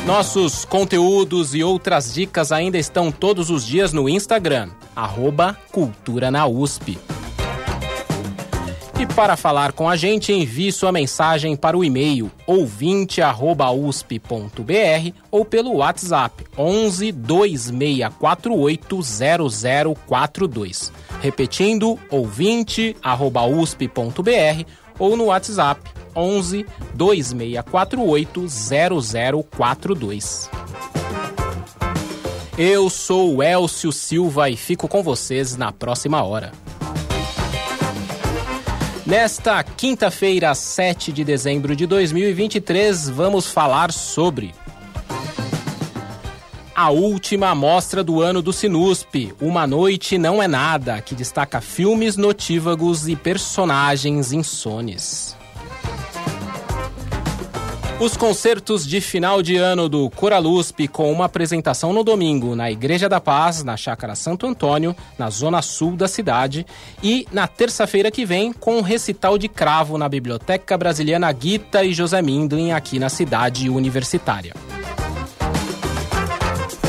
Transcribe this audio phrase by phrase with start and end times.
[0.05, 6.45] Nossos conteúdos e outras dicas ainda estão todos os dias no Instagram, arroba Cultura na
[6.45, 6.99] USP.
[8.99, 15.77] E para falar com a gente, envie sua mensagem para o e-mail ouvinte@usp.br ou pelo
[15.77, 18.99] WhatsApp 11 2648
[20.05, 20.91] 0042.
[21.21, 24.65] Repetindo, ouvinte@usp.br
[24.99, 25.81] ou no WhatsApp
[26.15, 28.47] 11 2648
[29.49, 30.49] 0042.
[32.57, 36.51] Eu sou o Elcio Silva e fico com vocês na próxima hora.
[39.05, 44.53] Nesta quinta-feira, 7 de dezembro de 2023, vamos falar sobre
[46.75, 52.17] a última mostra do ano do Sinusp, Uma Noite Não É Nada, que destaca filmes
[52.17, 55.37] notívagos e personagens insones.
[57.99, 63.07] Os concertos de final de ano do Coralusp com uma apresentação no domingo na Igreja
[63.07, 66.65] da Paz, na Chácara Santo Antônio, na zona sul da cidade,
[67.01, 71.93] e na terça-feira que vem com um recital de cravo na Biblioteca Brasiliana Guita e
[71.93, 74.53] José Mindlin aqui na cidade universitária.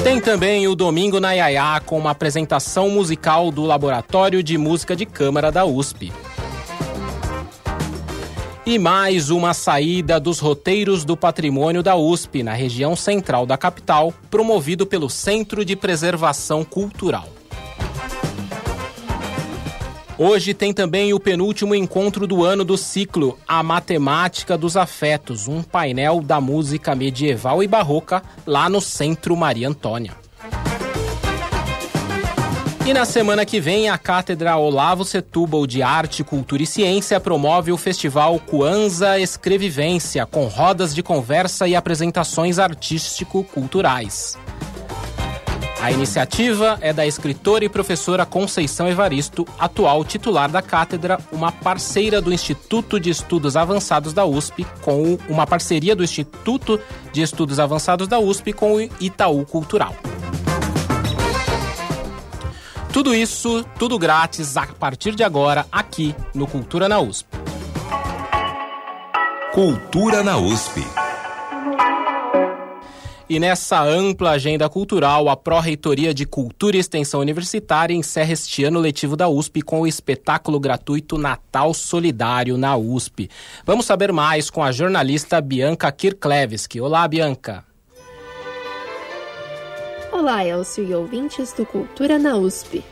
[0.05, 5.07] Tem também o Domingo na Iaiá com uma apresentação musical do Laboratório de Música de
[5.07, 6.13] Câmara da USP.
[8.67, 14.13] E mais uma saída dos roteiros do patrimônio da USP, na região central da capital,
[14.31, 17.27] promovido pelo Centro de Preservação Cultural.
[20.17, 25.61] Hoje tem também o penúltimo encontro do ano do ciclo A Matemática dos Afetos, um
[25.61, 30.13] painel da música medieval e barroca lá no Centro Maria Antônia.
[32.87, 37.73] E na semana que vem, a Cátedra Olavo Setúbal de Arte, Cultura e Ciência promove
[37.73, 44.39] o festival Cuanza Escrevivência, com rodas de conversa e apresentações artístico-culturais.
[45.85, 52.23] A iniciativa é da escritora e professora Conceição Evaristo, atual titular da cátedra, uma parceira
[52.23, 56.81] do Instituto de Estudos Avançados da USP, com uma parceria do Instituto
[57.13, 59.95] de Estudos Avançados da USP com o Itaú Cultural.
[62.91, 67.29] Tudo isso, tudo grátis a partir de agora aqui no Cultura na USP.
[69.53, 71.04] Cultura na USP.
[73.27, 78.79] E nessa ampla agenda cultural, a Pró-Reitoria de Cultura e Extensão Universitária encerra este ano
[78.79, 83.31] letivo da USP com o espetáculo gratuito Natal Solidário na USP.
[83.65, 86.83] Vamos saber mais com a jornalista Bianca Kirklevski.
[86.83, 87.65] Olá, Bianca.
[90.13, 92.85] Olá, Elcio e ouvintes do Cultura na USP.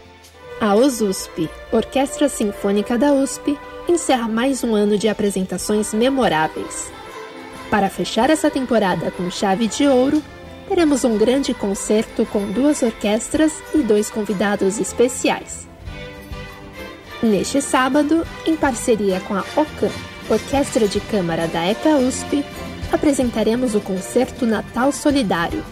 [0.59, 6.91] A OSUSP, Orquestra Sinfônica da USP, encerra mais um ano de apresentações memoráveis.
[7.73, 10.23] Para fechar essa temporada com chave de ouro,
[10.69, 15.67] teremos um grande concerto com duas orquestras e dois convidados especiais.
[17.23, 19.91] Neste sábado, em parceria com a OCAM,
[20.29, 22.45] Orquestra de Câmara da ECA USP,
[22.93, 25.65] apresentaremos o concerto Natal Solidário,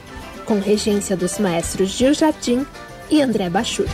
[0.46, 2.66] com regência dos maestros Gil Jardim
[3.10, 3.86] e André Bachur.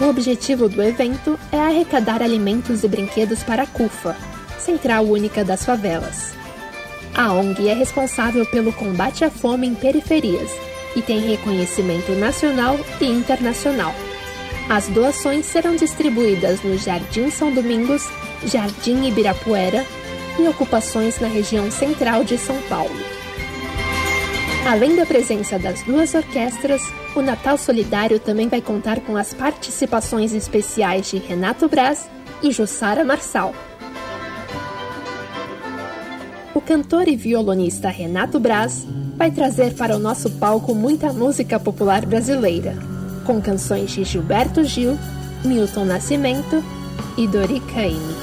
[0.00, 4.16] O objetivo do evento é arrecadar alimentos e brinquedos para a CUFA,
[4.60, 6.32] Central Única das Favelas.
[7.14, 10.50] A ONG é responsável pelo combate à fome em periferias
[10.94, 13.92] e tem reconhecimento nacional e internacional.
[14.68, 18.08] As doações serão distribuídas no Jardim São Domingos,
[18.44, 19.84] Jardim Ibirapuera
[20.38, 22.94] e ocupações na região central de São Paulo.
[24.66, 26.82] Além da presença das duas orquestras,
[27.16, 32.08] o Natal Solidário também vai contar com as participações especiais de Renato Braz
[32.42, 33.54] e Jussara Marçal.
[36.52, 38.84] O cantor e violonista Renato Braz
[39.16, 42.74] vai trazer para o nosso palco muita música popular brasileira,
[43.24, 44.98] com canções de Gilberto Gil,
[45.44, 46.62] Milton Nascimento
[47.16, 48.14] e Dori Caymmi.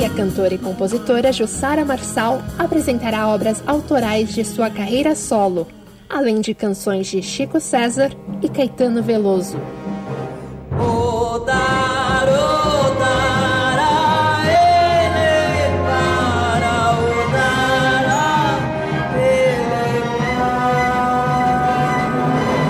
[0.00, 5.68] E a cantora e compositora Jussara Marçal apresentará obras autorais de sua carreira solo,
[6.10, 8.10] além de canções de Chico César
[8.42, 9.56] e Caetano Veloso.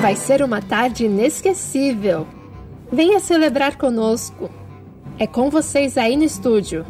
[0.02, 2.26] Vai ser uma tarde inesquecível.
[2.92, 4.50] Venha celebrar conosco.
[5.18, 6.84] É com vocês aí no estúdio.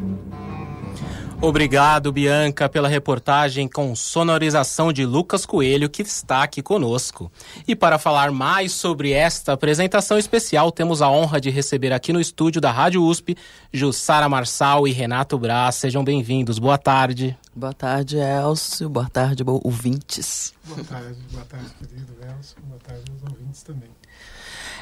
[1.42, 7.32] Obrigado, Bianca, pela reportagem com sonorização de Lucas Coelho, que está aqui conosco.
[7.66, 12.20] E para falar mais sobre esta apresentação especial, temos a honra de receber aqui no
[12.20, 13.38] estúdio da Rádio USP
[13.72, 15.76] Jussara Marçal e Renato Braz.
[15.76, 16.58] Sejam bem-vindos.
[16.58, 17.34] Boa tarde.
[17.56, 18.90] Boa tarde, Elcio.
[18.90, 20.52] Boa tarde, ouvintes.
[20.64, 22.56] Boa tarde, boa tarde, querido Elcio.
[22.64, 23.88] Boa tarde aos ouvintes também.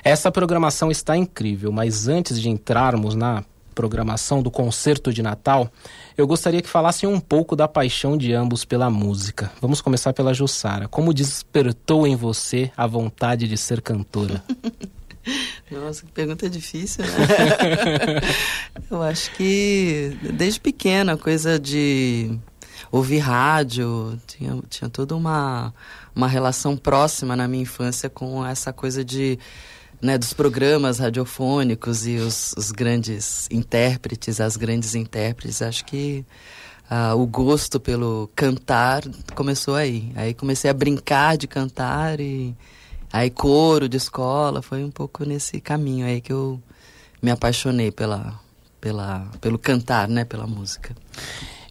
[0.02, 3.44] Essa programação está incrível, mas antes de entrarmos na
[3.78, 5.70] programação do concerto de Natal,
[6.16, 9.52] eu gostaria que falassem um pouco da paixão de ambos pela música.
[9.60, 10.88] Vamos começar pela Jussara.
[10.88, 14.42] Como despertou em você a vontade de ser cantora?
[15.70, 18.20] Nossa, que pergunta difícil, né?
[18.90, 22.36] eu acho que desde pequena, coisa de
[22.90, 25.72] ouvir rádio, tinha, tinha toda uma,
[26.16, 29.38] uma relação próxima na minha infância com essa coisa de
[30.00, 35.60] né, dos programas radiofônicos e os, os, grandes intérpretes, as grandes intérpretes.
[35.60, 36.24] Acho que
[36.90, 39.02] uh, o gosto pelo cantar
[39.34, 40.12] começou aí.
[40.14, 42.54] Aí comecei a brincar de cantar e
[43.12, 44.62] aí coro de escola.
[44.62, 46.60] Foi um pouco nesse caminho aí que eu
[47.20, 48.38] me apaixonei pela,
[48.80, 50.94] pela, pelo cantar, né, pela música.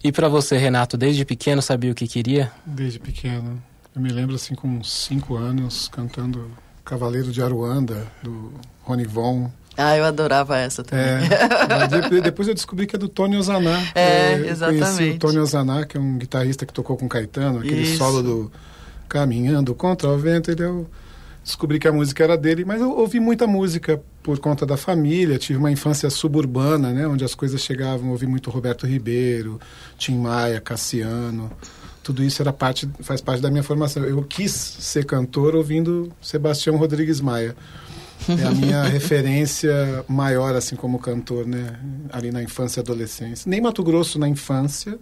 [0.03, 2.51] E para você, Renato, desde pequeno sabia o que queria?
[2.65, 3.61] Desde pequeno.
[3.95, 6.51] Eu me lembro assim com cinco anos cantando
[6.87, 9.51] Cavaleiro de Aruanda, do Ronivon.
[9.75, 11.05] Ah, eu adorava essa também.
[11.05, 13.77] É, depois eu descobri que é do Tony Ozaná.
[13.93, 14.85] É, é exatamente.
[14.85, 17.97] Conheci o Tony Ozaná, que é um guitarrista que tocou com Caetano, aquele Isso.
[17.97, 18.51] solo do
[19.09, 20.49] Caminhando contra o Vento.
[20.49, 20.87] Ele eu
[21.43, 25.37] descobri que a música era dele, mas eu ouvi muita música por conta da família.
[25.37, 28.11] Tive uma infância suburbana, né, onde as coisas chegavam.
[28.11, 29.59] Ouvi muito Roberto Ribeiro,
[29.97, 31.51] Tim Maia, Cassiano
[32.07, 34.01] tudo isso era parte, faz parte da minha formação.
[34.05, 37.53] Eu quis ser cantor ouvindo Sebastião Rodrigues Maia.
[38.29, 41.77] É a minha referência maior, assim, como cantor, né?
[42.09, 43.49] Ali na infância e adolescência.
[43.49, 44.97] Nem Mato Grosso na infância,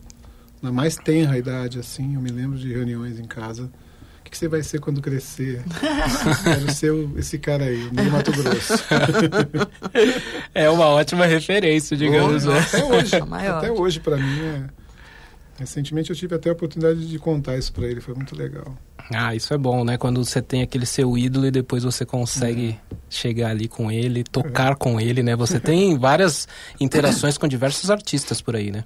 [0.64, 2.16] na mais tenra idade, assim.
[2.16, 3.66] Eu me lembro de reuniões em casa.
[3.66, 5.62] O que, que você vai ser quando crescer?
[6.44, 8.84] Quero ser o, esse cara aí, nem Mato Grosso.
[10.56, 12.46] é uma ótima referência, digamos.
[12.46, 12.60] Oh, né?
[12.62, 14.85] Até hoje, até hoje para mim é
[15.58, 18.76] Recentemente eu tive até a oportunidade de contar isso para ele, foi muito legal.
[19.14, 19.98] Ah, isso é bom, né?
[19.98, 22.96] Quando você tem aquele seu ídolo e depois você consegue é.
[23.10, 24.76] chegar ali com ele, tocar é.
[24.76, 25.36] com ele, né?
[25.36, 26.48] Você tem várias
[26.80, 28.84] interações com diversos artistas por aí, né?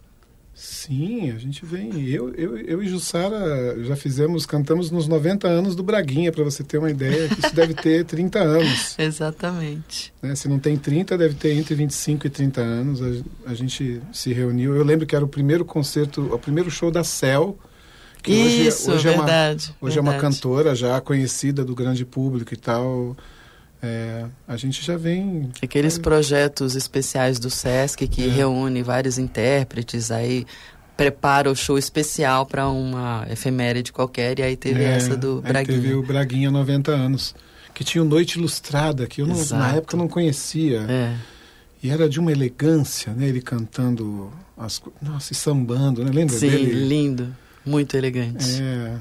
[0.62, 2.10] Sim, a gente vem.
[2.10, 6.66] Eu, eu, eu e Jussara já fizemos, cantamos nos 90 anos do Braguinha, para você
[6.66, 8.94] ter uma ideia, que isso deve ter 30 anos.
[9.00, 10.14] Exatamente.
[10.22, 10.36] Né?
[10.36, 13.02] Se não tem 30, deve ter entre 25 e 30 anos.
[13.02, 14.76] A, a gente se reuniu.
[14.76, 17.58] Eu lembro que era o primeiro concerto, o primeiro show da Cell.
[18.22, 19.30] Que Isso, hoje, hoje verdade.
[19.30, 19.98] É uma, hoje verdade.
[19.98, 23.16] é uma cantora já conhecida do grande público e tal.
[23.82, 25.52] É, a gente já vem.
[25.64, 28.28] Aqueles projetos especiais do SESC que é.
[28.28, 30.46] reúne vários intérpretes, aí
[30.98, 35.82] prepara o show especial para uma efeméride qualquer, e aí teve é, essa do Braguinha.
[35.82, 37.34] Teve o Braguinha 90 anos,
[37.74, 40.86] que tinha o Noite Ilustrada, que eu não, na época não conhecia.
[40.90, 41.16] É.
[41.82, 43.30] E era de uma elegância, né?
[43.30, 46.12] Ele cantando, as, nossa, e sambando, né?
[46.14, 46.86] Lembra Sim, dele?
[46.86, 47.34] lindo,
[47.66, 48.62] muito elegante.
[48.62, 48.98] É.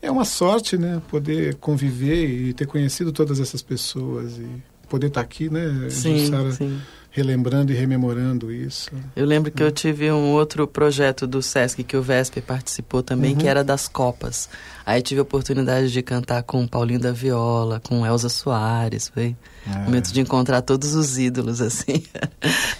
[0.00, 1.02] É uma sorte, né?
[1.08, 4.48] Poder conviver e ter conhecido todas essas pessoas e
[4.88, 5.88] poder estar tá aqui, né?
[5.90, 8.90] Sim, sim relembrando e rememorando isso.
[9.16, 13.32] Eu lembro que eu tive um outro projeto do SESC que o VESP participou também,
[13.32, 13.38] uhum.
[13.38, 14.48] que era das Copas.
[14.86, 19.36] Aí tive a oportunidade de cantar com Paulinho da Viola, com Elza Soares, foi
[19.66, 19.78] é.
[19.84, 22.04] momento de encontrar todos os ídolos, assim.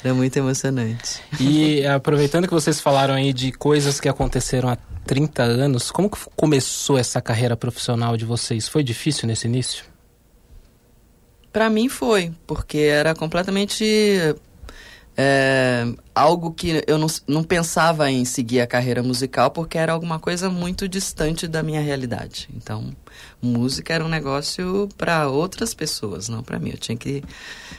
[0.04, 1.20] era muito emocionante.
[1.40, 4.78] E aproveitando que vocês falaram aí de coisas que aconteceram há
[5.08, 8.68] 30 anos, como que começou essa carreira profissional de vocês?
[8.68, 9.86] Foi difícil nesse início?
[11.50, 14.36] Para mim foi, porque era completamente
[15.16, 20.18] é, algo que eu não, não pensava em seguir a carreira musical porque era alguma
[20.18, 22.46] coisa muito distante da minha realidade.
[22.54, 22.94] Então,
[23.40, 26.72] música era um negócio para outras pessoas, não para mim.
[26.72, 27.24] Eu tinha que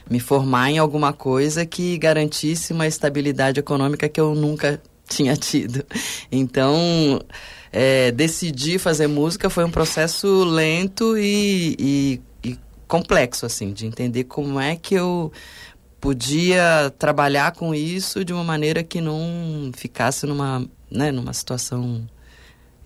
[0.10, 5.86] me formar em alguma coisa que garantisse uma estabilidade econômica que eu nunca tinha tido.
[6.32, 7.22] Então,
[7.72, 14.26] é, decidir fazer música foi um processo lento e, e, e complexo, assim, de entender
[14.26, 15.32] como é que eu
[16.00, 22.08] podia trabalhar com isso de uma maneira que não ficasse numa, né, numa situação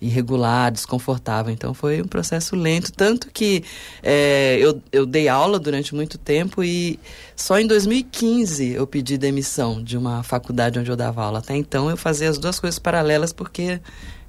[0.06, 1.52] irregular, desconfortável.
[1.52, 3.64] Então foi um processo lento, tanto que
[4.02, 6.98] é, eu, eu dei aula durante muito tempo e
[7.34, 11.38] só em 2015 eu pedi demissão de uma faculdade onde eu dava aula.
[11.38, 13.80] Até então eu fazia as duas coisas paralelas porque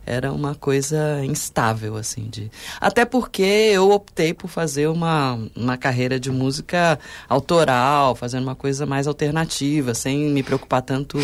[0.05, 2.29] era uma coisa instável, assim.
[2.29, 2.51] De...
[2.79, 8.85] Até porque eu optei por fazer uma, uma carreira de música autoral, fazendo uma coisa
[8.85, 11.17] mais alternativa, sem me preocupar tanto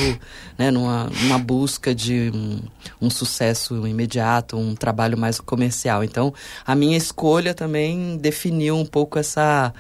[0.58, 2.60] né, numa, numa busca de um,
[3.00, 6.04] um sucesso imediato, um trabalho mais comercial.
[6.04, 6.34] Então,
[6.66, 9.74] a minha escolha também definiu um pouco essa,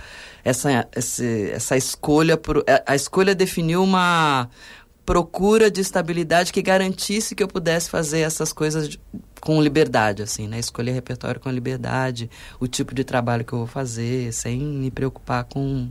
[0.43, 2.38] essa, essa, escolha.
[2.38, 4.50] Por, a escolha definiu uma
[5.05, 8.98] procura de estabilidade que garantisse que eu pudesse fazer essas coisas
[9.39, 10.60] com liberdade, assim, né?
[10.60, 12.29] Escolher repertório com liberdade,
[12.60, 15.89] o tipo de trabalho que eu vou fazer, sem me preocupar com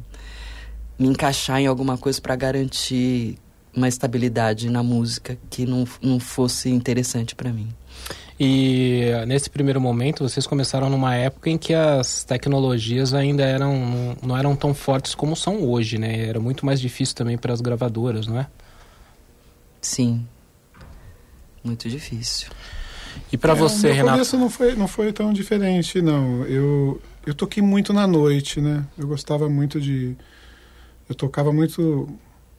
[0.99, 3.39] me encaixar em alguma coisa para garantir
[3.75, 7.69] uma estabilidade na música que não, não fosse interessante para mim.
[8.39, 14.37] E nesse primeiro momento, vocês começaram numa época em que as tecnologias ainda eram não
[14.37, 16.27] eram tão fortes como são hoje, né?
[16.27, 18.47] Era muito mais difícil também para as gravadoras, não é?
[19.81, 20.27] Sim.
[21.63, 22.49] Muito difícil.
[23.33, 24.13] E para é, você, Renato?
[24.13, 26.45] começo não foi, não foi tão diferente, não.
[26.45, 28.85] Eu, eu toquei muito na noite, né?
[28.99, 30.17] Eu gostava muito de...
[31.09, 32.09] Eu tocava muito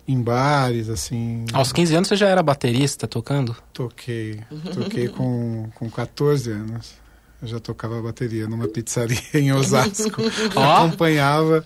[0.07, 1.45] em bares, assim.
[1.53, 3.55] Aos 15 anos você já era baterista tocando?
[3.73, 4.41] Toquei.
[4.73, 6.93] Toquei com, com 14 anos.
[7.41, 10.21] Eu já tocava bateria numa pizzaria em Osasco.
[10.55, 10.59] oh.
[10.59, 11.65] Acompanhava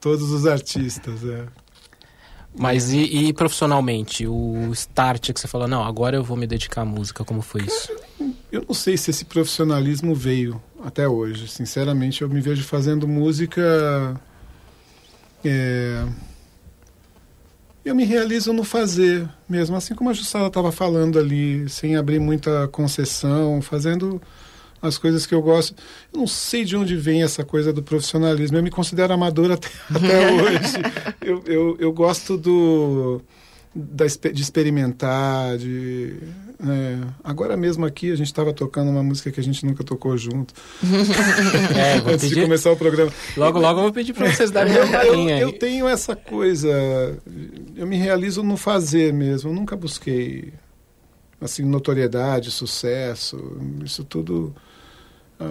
[0.00, 1.46] todos os artistas, é.
[2.54, 6.82] Mas e, e, profissionalmente, o start que você falou, não, agora eu vou me dedicar
[6.82, 7.90] à música, como foi isso?
[8.50, 11.48] Eu não sei se esse profissionalismo veio até hoje.
[11.48, 14.20] Sinceramente, eu me vejo fazendo música.
[15.42, 16.04] É,
[17.84, 22.20] eu me realizo no fazer mesmo, assim como a Jussara estava falando ali, sem abrir
[22.20, 24.20] muita concessão, fazendo
[24.82, 25.74] as coisas que eu gosto.
[26.12, 28.58] Eu não sei de onde vem essa coisa do profissionalismo.
[28.58, 30.74] Eu me considero amador até, até hoje.
[31.20, 33.22] Eu, eu, eu gosto do
[33.74, 36.16] da, de experimentar, de
[36.64, 40.16] é, agora mesmo aqui a gente estava tocando uma música que a gente nunca tocou
[40.16, 40.52] junto.
[41.74, 42.34] É, Antes pedir...
[42.34, 43.10] de começar o programa.
[43.36, 45.38] Logo, logo eu vou pedir para vocês darem uma palhinha.
[45.38, 46.70] Eu, eu, tenho essa coisa,
[47.74, 49.50] eu me realizo no fazer mesmo.
[49.50, 50.52] Eu nunca busquei
[51.40, 54.54] assim notoriedade, sucesso, isso tudo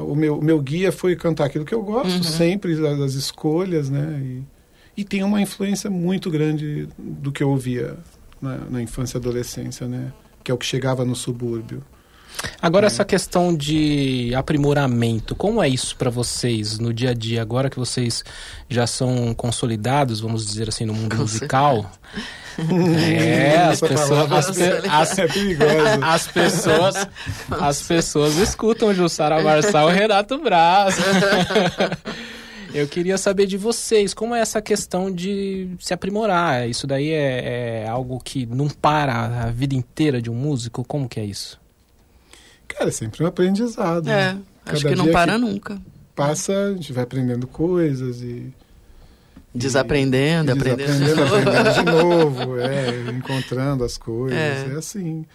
[0.02, 2.24] o meu, meu guia foi cantar aquilo que eu gosto, uhum.
[2.24, 4.22] sempre das escolhas, né?
[4.24, 4.44] E,
[5.02, 7.98] e tem uma influência muito grande do que eu ouvia
[8.42, 10.12] na, na infância e adolescência, né?
[10.44, 11.84] Que é o que chegava no subúrbio.
[12.62, 12.88] Agora, é.
[12.88, 17.42] essa questão de aprimoramento, como é isso para vocês no dia a dia?
[17.42, 18.24] Agora que vocês
[18.70, 21.90] já são consolidados, vamos dizer assim, no mundo musical.
[22.60, 25.26] É, as pessoas, as, pe as, é
[26.02, 27.08] as, pessoas,
[27.50, 30.98] as pessoas escutam Jussara Marçal e Renato Braz.
[32.74, 36.70] Eu queria saber de vocês, como é essa questão de se aprimorar?
[36.70, 40.84] Isso daí é, é, algo que não para a vida inteira de um músico?
[40.86, 41.60] Como que é isso?
[42.74, 44.10] Cara, é sempre um aprendizado.
[44.10, 44.42] É, né?
[44.66, 45.82] acho que não para que nunca.
[46.16, 48.54] Passa, a gente vai aprendendo coisas e
[49.54, 54.74] Desaprendendo, e, aprendendo, desaprendendo, aprendendo de novo, é, encontrando as coisas, é.
[54.74, 54.78] é.
[54.78, 55.26] assim.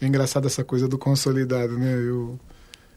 [0.00, 1.92] É engraçado essa coisa do consolidado, né?
[1.94, 2.40] Eu,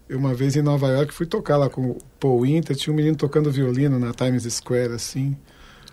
[0.09, 2.95] eu uma vez em Nova York fui tocar lá com o Paul Winter, tinha um
[2.95, 5.37] menino tocando violino na Times Square, assim.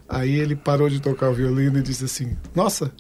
[0.08, 2.90] Aí ele parou de tocar o violino e disse assim, nossa,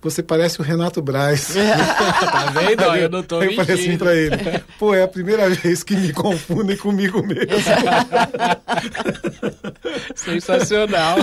[0.00, 1.54] você parece o Renato Braz.
[1.54, 2.90] tá vendo?
[2.90, 4.36] Aí, eu não tô Eu falei assim pra ele,
[4.78, 7.46] pô, é a primeira vez que me confundem comigo mesmo.
[10.14, 11.16] Sensacional.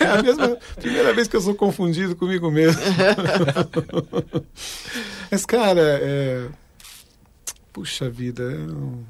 [0.00, 2.80] É a mesma, primeira vez que eu sou confundido comigo mesmo.
[5.30, 6.46] Mas, cara, é...
[7.72, 9.04] Puxa vida, eu...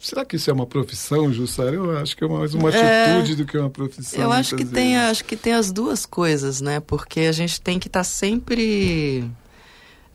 [0.00, 1.74] Será que isso é uma profissão, Jussara?
[1.74, 4.22] Eu acho que é mais uma é, atitude do que uma profissão.
[4.22, 6.80] Eu acho que, tem, acho que tem as duas coisas, né?
[6.80, 9.28] Porque a gente tem que estar tá sempre.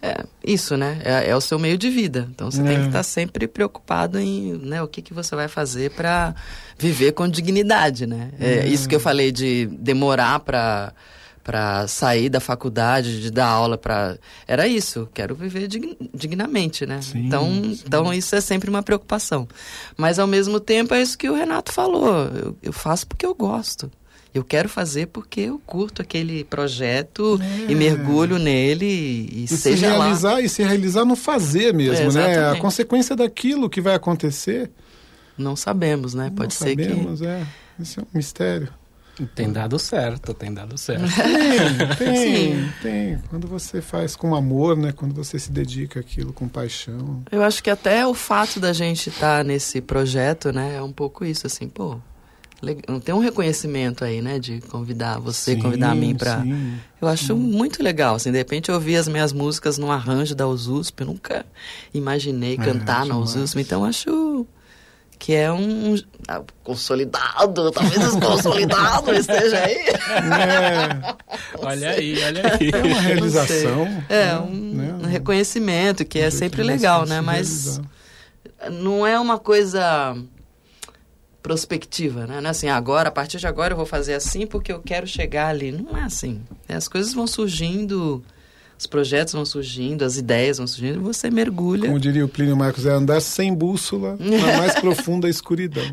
[0.01, 1.01] É, isso, né?
[1.03, 2.27] É, é, o seu meio de vida.
[2.29, 2.65] Então você é.
[2.65, 6.35] tem que estar tá sempre preocupado em né, o que, que você vai fazer para
[6.77, 8.31] viver com dignidade, né?
[8.39, 10.93] É, é, isso que eu falei de demorar para
[11.43, 15.67] para sair da faculdade, de dar aula para era isso, quero viver
[16.13, 17.01] dignamente, né?
[17.01, 17.79] Sim, então, sim.
[17.85, 19.47] então isso é sempre uma preocupação.
[19.97, 23.35] Mas ao mesmo tempo é isso que o Renato falou, eu, eu faço porque eu
[23.35, 23.91] gosto.
[24.33, 27.71] Eu quero fazer porque eu curto aquele projeto É.
[27.71, 30.41] e mergulho nele e, E se seja realizar lá.
[30.41, 32.49] e se realizar no fazer mesmo, É, né?
[32.51, 34.71] A consequência daquilo que vai acontecer.
[35.37, 36.31] Não sabemos, né?
[36.35, 37.45] Pode não ser sabemos, é.
[37.79, 38.69] Isso é um mistério.
[39.35, 41.03] Tem dado certo, tem dado certo.
[41.15, 42.73] Tem, tem, Sim.
[42.81, 43.19] tem.
[43.29, 44.91] Quando você faz com amor, né?
[44.91, 47.21] Quando você se dedica àquilo com paixão.
[47.31, 50.75] Eu acho que até o fato da gente estar nesse projeto, né?
[50.77, 51.97] É um pouco isso, assim, pô.
[52.61, 54.39] leg- Tem um reconhecimento aí, né?
[54.39, 56.41] De convidar você, Sim, convidar a mim pra.
[56.41, 56.79] sim.
[56.99, 60.47] Eu acho muito legal, assim, de repente eu ouvir as minhas músicas num arranjo da
[60.47, 61.45] USUSP, eu nunca
[61.93, 63.35] imaginei cantar na demais.
[63.35, 64.47] USUSP, então acho
[65.23, 65.95] que é um
[66.27, 69.77] ah, consolidado, talvez os consolidados esteja aí.
[69.77, 71.15] É,
[71.59, 72.69] Olha aí, olha aí.
[72.73, 73.87] é uma realização.
[74.09, 74.39] É, né?
[74.39, 74.93] um, Né?
[75.01, 77.21] um reconhecimento que é Um sempre legal, se né?
[77.21, 77.79] Mas
[78.59, 78.81] realizar.
[78.81, 80.13] não é uma coisa
[81.41, 82.41] prospectiva, né?
[82.41, 85.07] Não é assim, agora, a partir de agora eu vou fazer assim porque eu quero
[85.07, 85.71] chegar ali.
[85.71, 86.41] Não é assim.
[86.67, 88.21] As coisas vão surgindo,
[88.77, 91.85] os projetos vão surgindo, as ideias vão surgindo, você mergulha.
[91.87, 95.83] Como diria o Plínio Marcos, é andar sem bússola na mais profunda escuridão.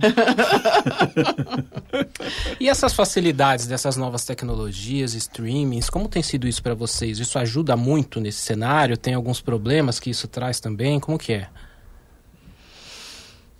[2.59, 7.19] E essas facilidades dessas novas tecnologias, streamings, como tem sido isso para vocês?
[7.19, 8.97] Isso ajuda muito nesse cenário?
[8.97, 10.99] Tem alguns problemas que isso traz também?
[10.99, 11.49] Como que é?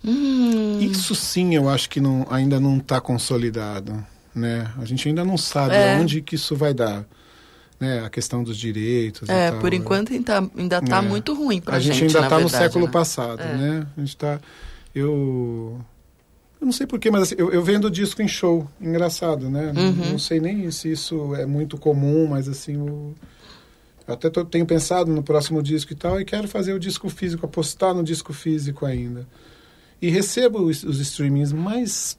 [0.03, 4.71] Hum, Isso sim, eu acho que não, ainda não está consolidado, né?
[4.79, 5.95] A gente ainda não sabe É.
[5.99, 7.05] onde que isso vai dar,
[7.81, 8.05] né?
[8.05, 9.27] A questão dos direitos.
[9.27, 11.01] é, por enquanto ainda, ainda tá É.
[11.01, 12.91] muito ruim pra a gente, gente, ainda está no século né?
[12.91, 13.57] passado, É.
[13.57, 13.87] né?
[13.97, 14.39] A gente está,
[14.95, 15.79] eu,
[16.59, 19.71] eu não sei porquê, mas assim, eu, eu vendo disco em show, engraçado, né?
[19.73, 20.11] Não- Uhum.
[20.11, 23.15] Não sei nem se isso é muito comum, mas assim, o-
[24.07, 27.09] eu até tô- tenho pensado no próximo disco e tal, e quero fazer o disco
[27.09, 29.27] físico, apostar no disco físico ainda.
[30.01, 32.17] E recebo os, os streamings, mas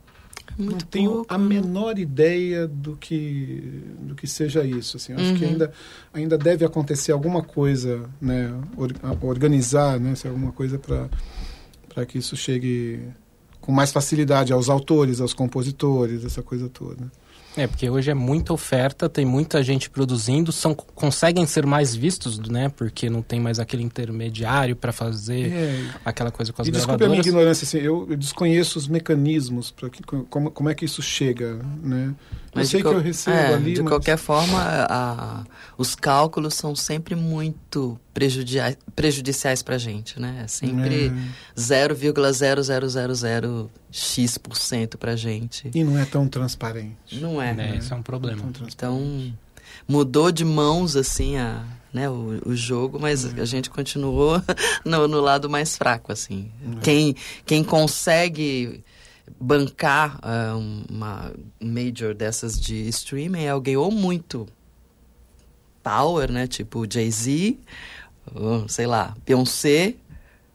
[0.59, 1.45] não Muito tenho pouco, a né?
[1.47, 4.97] menor ideia do que do que seja isso.
[4.97, 5.13] Assim.
[5.13, 5.51] Eu Acho que Uhum.
[5.53, 5.73] ainda,
[6.13, 8.53] ainda deve acontecer alguma coisa, né?
[8.77, 10.15] or- organizar, né?
[10.15, 13.01] se alguma coisa para que isso chegue
[13.61, 17.11] com mais facilidade aos autores, aos compositores, essa coisa toda.
[17.57, 22.39] É, porque hoje é muita oferta, tem muita gente produzindo, são, conseguem ser mais vistos,
[22.39, 22.71] né?
[22.71, 27.05] Porque não tem mais aquele intermediário para fazer É, aquela coisa com as e desculpe
[27.05, 30.85] a minha ignorância, assim, eu, eu desconheço os mecanismos para que como, como é que
[30.85, 32.15] isso chega, né?
[32.55, 33.91] Mas eu sei de que eu recebo é, ali, De mas...
[33.91, 35.45] qualquer forma, a-
[35.79, 37.99] os cálculos são sempre muito
[38.95, 40.43] prejudiciais pra gente, né?
[40.45, 41.13] É sempre É.
[43.93, 45.71] 0,0000x% pra gente.
[45.75, 47.21] E não é tão transparente.
[47.21, 47.55] Não é.
[47.59, 48.41] É, isso é um problema.
[48.43, 48.75] Tão transparente.
[48.75, 49.33] Então,
[49.87, 53.41] mudou de mãos, assim, a, né, o, o jogo, mas Uhum.
[53.41, 54.43] a gente continuou
[54.85, 56.51] no, no lado mais fraco, assim.
[56.65, 56.81] Uhum.
[56.81, 58.83] Quem, quem consegue
[59.41, 60.55] bancar ah,
[60.91, 64.47] uma major dessas de streaming é alguém ou muito
[65.83, 67.59] power, né, tipo Jay-Z,
[68.69, 69.95] sei lá, Beyoncé,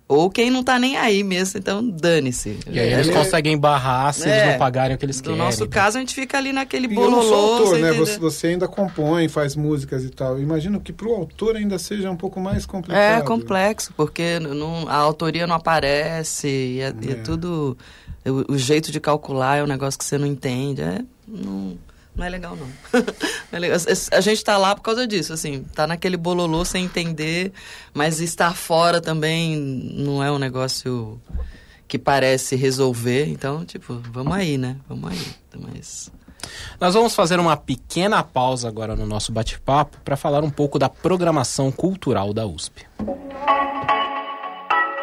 [0.08, 2.58] ou quem não tá nem aí mesmo, então dane-se.
[2.70, 3.12] E aí eles É.
[3.14, 4.38] conseguem barrar se É.
[4.38, 5.38] eles não pagarem o que eles No querem.
[5.38, 5.70] nosso então.
[5.70, 7.92] caso, a gente fica ali naquele E bololô, autor, você né?
[7.94, 10.40] Você, você ainda compõe, faz músicas e tal.
[10.40, 13.22] Imagino que pro autor ainda seja um pouco mais complicado.
[13.22, 17.16] É complexo, porque não, a autoria não aparece, e é, e é É.
[17.16, 17.78] tudo.
[18.26, 20.82] O, o jeito de calcular é um negócio que você não entende.
[20.82, 21.78] É, não,
[22.18, 22.68] não é legal, não.
[23.52, 23.78] Não é legal.
[24.12, 27.54] A gente tá lá por causa disso, assim, tá naquele bololô sem entender,
[27.94, 31.22] mas estar fora também não é um negócio
[31.88, 33.28] que parece resolver.
[33.28, 34.78] Então, tipo, vamos aí, né?
[34.90, 35.22] Vamos aí.
[35.72, 36.12] Mas.
[36.80, 40.90] Nós vamos fazer uma pequena pausa agora no nosso bate-papo para falar um pouco da
[40.90, 42.86] programação cultural da USP.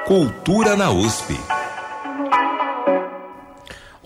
[0.07, 1.35] Cultura na USP.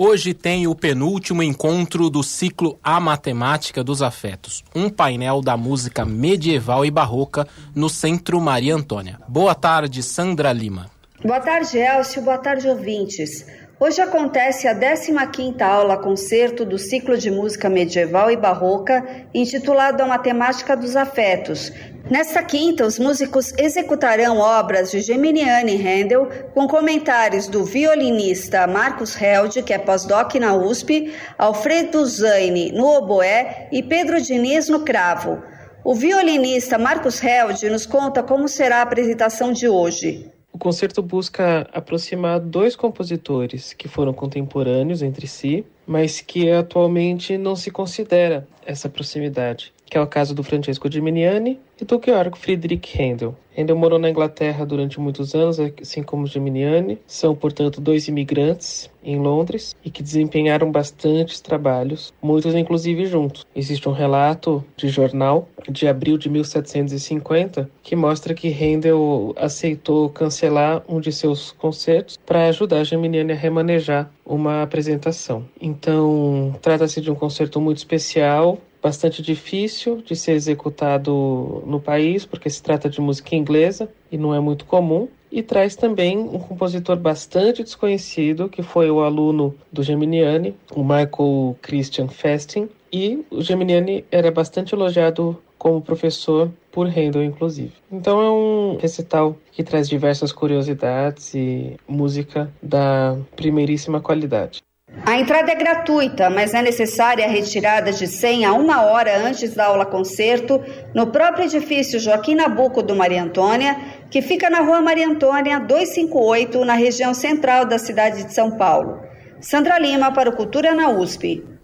[0.01, 6.05] Hoje tem o penúltimo encontro do ciclo A Matemática dos Afetos, um painel da música
[6.05, 9.19] medieval e barroca no Centro Maria Antônia.
[9.27, 10.89] Boa tarde, Sandra Lima.
[11.25, 12.23] Boa tarde, Elcio.
[12.23, 13.45] Boa tarde, ouvintes.
[13.81, 20.07] Hoje acontece a 15ª aula concerto do ciclo de música medieval e barroca, intitulado A
[20.07, 21.73] Matemática dos Afetos.
[22.11, 29.62] Nesta quinta, os músicos executarão obras de Geminiani Handel, com comentários do violinista Marcos Held,
[29.62, 35.41] que é pós-doc na USP, Alfredo Zaine no oboé e Pedro Diniz no cravo.
[35.85, 40.37] O violinista Marcos Held nos conta como será a apresentação de hoje.
[40.59, 47.55] O concerto busca aproximar dois compositores que foram contemporâneos entre si, mas que atualmente não
[47.55, 49.73] se considera essa proximidade.
[49.88, 53.35] Que é o caso do Francesco Gimignani e do Georg Friedrich Händel.
[53.57, 56.98] Händel morou na Inglaterra durante muitos anos, assim como Gimignani.
[57.09, 63.44] São, portanto, dois imigrantes em Londres e que desempenharam bastantes trabalhos, muitos inclusive juntos.
[63.57, 70.83] Existe um relato de jornal de abril de 1750 que mostra que Händel aceitou cancelar
[70.88, 75.44] um de seus concertos para ajudar Gimignani a remanejar uma apresentação.
[75.61, 82.49] Então, trata-se de um concerto muito especial, bastante difícil de ser executado no país, porque
[82.49, 85.09] se trata de música inglesa e não é muito comum.
[85.31, 91.57] E traz também um compositor bastante desconhecido, que foi o aluno do Geminiani, o Michael
[91.61, 92.69] Christian Festing.
[92.91, 97.73] E o Geminiani era bastante elogiado como professor por Handel, inclusive.
[97.91, 104.62] Então é um recital que traz diversas curiosidades e música da primeiríssima qualidade.
[105.05, 109.66] A entrada é gratuita, mas é necessária a retirada de senha uma hora antes da
[109.66, 110.62] aula concerto
[110.94, 113.77] no próprio edifício Joaquim Nabuco do Maria Antônia,
[114.11, 119.01] que fica na rua Maria Antônia 258, na região central da cidade de São Paulo.
[119.40, 121.58] Sandra Lima para o Cultura na USP.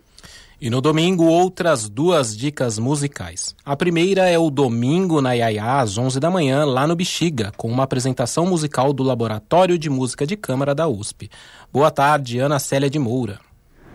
[0.65, 3.55] E no domingo, outras duas dicas musicais.
[3.67, 7.69] A primeira é o Domingo na Iaiá, às 11 da manhã, lá no Bexiga, com
[7.69, 11.29] uma apresentação musical do Laboratório de Música de Câmara da USP.
[11.71, 13.41] Boa tarde, Ana Célia de Moura.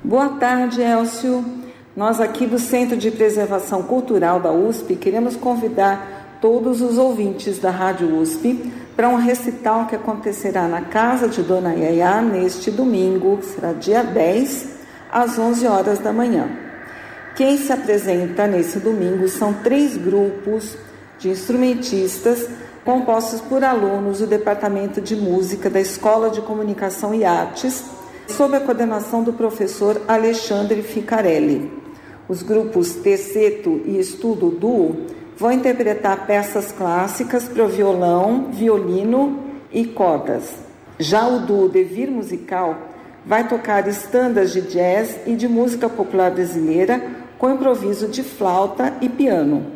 [0.03, 1.43] Boa tarde, Elcio.
[1.97, 7.71] Nós aqui do Centro de Preservação Cultural da USP queremos convidar todos os ouvintes da
[7.71, 13.73] Rádio USP para um recital que acontecerá na Casa de Dona Iaiá neste domingo, será
[13.73, 14.77] dia 10,
[15.11, 16.49] às 11 horas da manhã.
[17.35, 20.77] Quem se apresenta nesse domingo são três grupos
[21.17, 22.49] de instrumentistas
[22.83, 27.83] compostos por alunos do Departamento de Música da Escola de Comunicação e Artes,
[28.27, 31.71] sob a coordenação do professor Alexandre Ficarelli.
[32.27, 35.05] Os grupos Terceto e Estudo Duo
[35.37, 39.39] vão interpretar peças clássicas para violão, violino
[39.71, 40.55] e cordas.
[40.97, 42.88] Já o duo Devir Musical
[43.29, 46.99] vai tocar estandas de jazz e de música popular brasileira
[47.37, 49.67] com improviso de flauta e piano.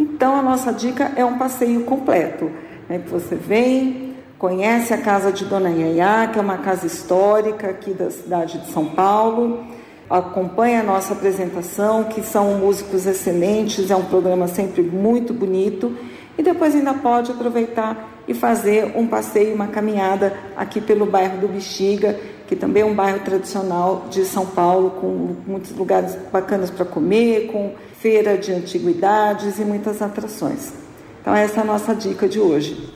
[0.00, 2.50] Então a nossa dica é um passeio completo,
[2.88, 7.68] né, que você vem, conhece a casa de Dona Iaiá, que é uma casa histórica
[7.68, 9.62] aqui da cidade de São Paulo,
[10.08, 15.94] acompanha a nossa apresentação, que são músicos excelentes, é um programa sempre muito bonito,
[16.38, 21.48] e depois ainda pode aproveitar e fazer um passeio, uma caminhada aqui pelo bairro do
[21.48, 22.18] Bexiga,
[22.52, 27.46] que também é um bairro tradicional de São Paulo, com muitos lugares bacanas para comer,
[27.50, 30.70] com feira de antiguidades e muitas atrações.
[31.18, 32.92] Então, essa é a nossa dica de hoje.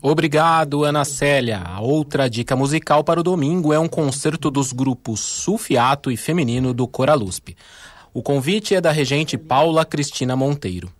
[0.00, 1.60] Obrigado, Ana Célia.
[1.62, 6.72] A outra dica musical para o domingo é um concerto dos grupos Sulfiato e Feminino
[6.72, 7.54] do Coraluspe.
[8.14, 10.90] O convite é da regente Paula Cristina Monteiro.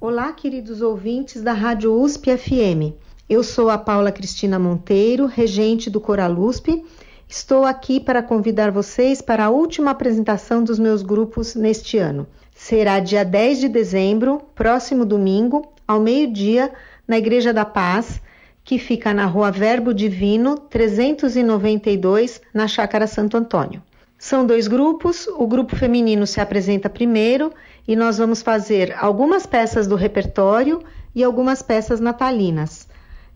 [0.00, 3.05] Olá, queridos ouvintes da Rádio USP FM.
[3.28, 6.84] Eu sou a Paula Cristina Monteiro, regente do Coraluspe.
[7.28, 12.24] Estou aqui para convidar vocês para a última apresentação dos meus grupos neste ano.
[12.54, 16.70] Será dia 10 de dezembro, próximo domingo, ao meio-dia,
[17.06, 18.22] na Igreja da Paz,
[18.62, 23.82] que fica na Rua Verbo Divino, 392, na Chácara Santo Antônio.
[24.16, 27.52] São dois grupos, o grupo feminino se apresenta primeiro
[27.88, 30.80] e nós vamos fazer algumas peças do repertório
[31.12, 32.86] e algumas peças natalinas.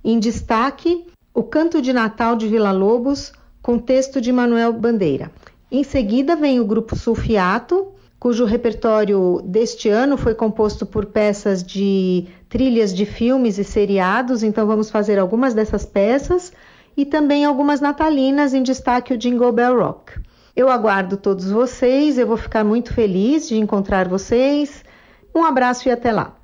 [0.02, 3.32] Em destaque, o Canto de Natal de Vila Lobos,
[3.62, 5.30] com texto de Manuel Bandeira.
[5.70, 12.26] Em seguida vem o grupo Sulfiato, cujo repertório deste ano foi composto por peças de
[12.48, 16.52] trilhas de filmes e seriados, então vamos fazer algumas dessas peças
[16.96, 20.20] e também algumas natalinas, em destaque o Jingle Bell Rock.
[20.56, 24.82] Eu aguardo todos vocês, eu vou ficar muito feliz de encontrar vocês.
[25.34, 26.39] Um abraço e até lá.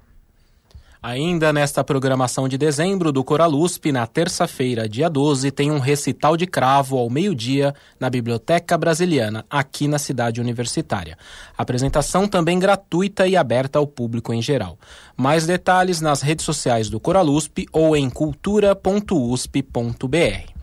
[1.09, 6.49] Ainda nesta programação de dezembro do Coralusp, na terça-feira, dia 12, tem um recital de
[6.49, 11.17] cravo ao meio-dia na Biblioteca Brasiliana, aqui na cidade universitária.
[11.57, 14.77] Apresentação também gratuita e aberta ao público em geral.
[15.17, 20.57] Mais detalhes nas redes sociais do Coralusp ou em cultura.usp.br.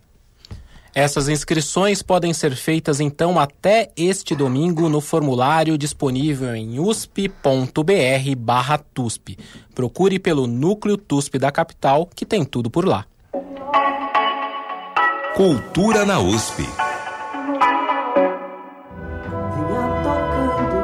[0.94, 7.38] Essas inscrições podem ser feitas então até este domingo no formulário disponível em usp.br/tusp.
[9.72, 13.06] Procure pelo Núcleo TUSP da capital, que tem tudo por lá.
[15.36, 16.62] Cultura na USP.
[16.62, 16.72] Vinha
[20.02, 20.82] tocando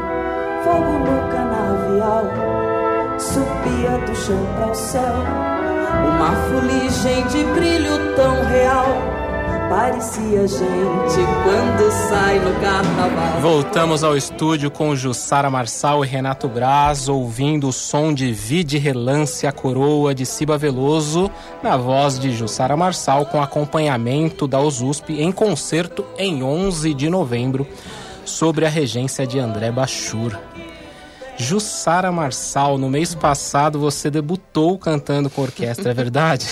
[0.63, 2.31] fogo no canavial,
[3.19, 5.17] subia do chão para o céu,
[6.07, 9.26] uma fuligem de brilho tão real
[9.69, 13.41] parecia gente quando sai no carnaval.
[13.41, 19.47] Voltamos ao estúdio com Jussara Marçal e Renato Braz, ouvindo o som de Vide Relance
[19.47, 21.31] a Coroa de Ciba Veloso,
[21.63, 27.67] na voz de Jussara Marçal, com acompanhamento da USUSP em concerto em 11 de novembro,
[28.25, 30.37] sobre a regência de André Bachur.
[31.39, 36.47] Jussara Marçal, no mês passado você debutou cantando com orquestra, é verdade?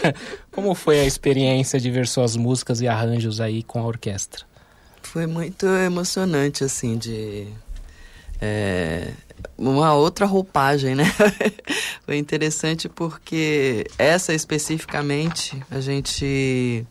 [0.52, 4.44] Como foi a experiência de ver suas músicas e arranjos aí com a orquestra?
[5.02, 7.46] Foi muito emocionante, assim, de.
[8.40, 9.12] É,
[9.56, 11.04] uma outra roupagem, né?
[12.04, 16.86] foi interessante porque essa especificamente a gente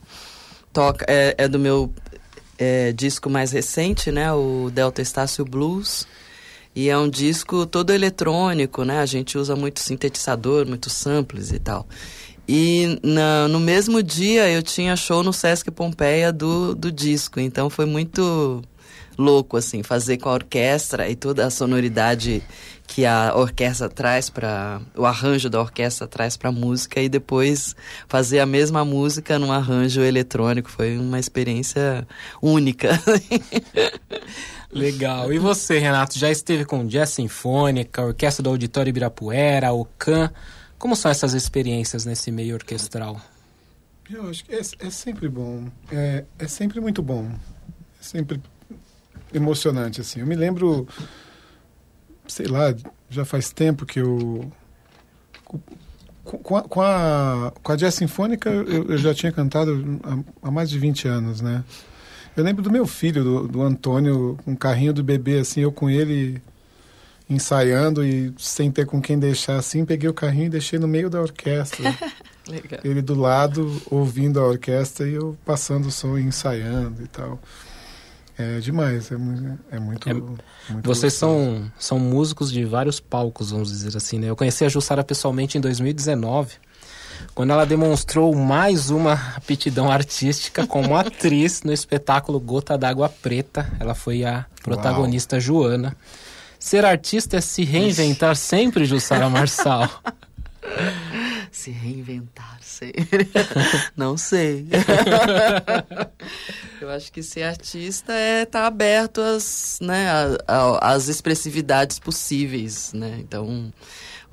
[0.73, 1.05] toca.
[1.07, 1.93] É, é do meu
[2.57, 4.31] é, disco mais recente, né?
[4.33, 6.07] O Delta Estácio Blues.
[6.75, 8.99] E é um disco todo eletrônico, né?
[8.99, 11.87] A gente usa muito sintetizador, muitos samples e tal.
[12.47, 17.69] E na, no mesmo dia eu tinha show no Sesc Pompeia do, do disco, então
[17.69, 18.61] foi muito
[19.17, 22.43] louco, assim, fazer com a orquestra e toda a sonoridade
[22.87, 27.75] que a orquestra traz para o arranjo da orquestra traz para a música e depois
[28.07, 32.07] fazer a mesma música num arranjo eletrônico foi uma experiência
[32.41, 32.89] única.
[34.75, 35.31] Legal.
[35.31, 40.29] E você, Renato, já esteve com Jazz Sinfônica, Orquestra do Auditório Ibirapuera, o CAN.
[40.77, 43.19] Como são essas experiências nesse meio orquestral?
[44.11, 45.69] Eu acho que é, é sempre bom.
[45.89, 47.31] É, é sempre muito bom.
[47.99, 48.41] É sempre
[49.33, 50.19] emocionante, assim.
[50.19, 50.85] Eu me lembro,
[52.27, 52.75] sei lá,
[53.09, 54.51] já faz tempo que eu...
[56.23, 60.51] Com a, com a, com a Jazz Sinfônica eu, eu já tinha cantado há, há
[60.51, 61.63] mais de 20 anos, né?
[62.35, 65.71] Eu lembro do meu filho, do, do Antônio, com um carrinho do bebê, assim, eu
[65.71, 66.41] com ele
[67.29, 71.09] ensaiando e sem ter com quem deixar assim, peguei o carrinho e deixei no meio
[71.09, 71.95] da orquestra.
[72.83, 77.39] ele do lado, ouvindo a orquestra e eu passando o som e ensaiando e tal.
[78.37, 83.69] É demais, é, é muito, é, muito Vocês são, são músicos de vários palcos, vamos
[83.69, 84.29] dizer assim, né?
[84.29, 86.64] Eu conheci a Jussara pessoalmente em 2019
[87.33, 93.69] quando ela demonstrou mais uma aptidão artística como atriz no espetáculo Gota d'Água Preta.
[93.79, 95.41] Ela foi a protagonista Uau.
[95.41, 95.95] Joana.
[96.59, 99.89] Ser artista é se reinventar sempre, Jussara Marçal.
[101.51, 103.29] Se reinventar sempre.
[103.95, 104.67] Não sei.
[106.81, 110.07] Eu acho que ser artista é estar tá aberto às, né,
[110.81, 113.17] às expressividades possíveis, né?
[113.19, 113.71] Então,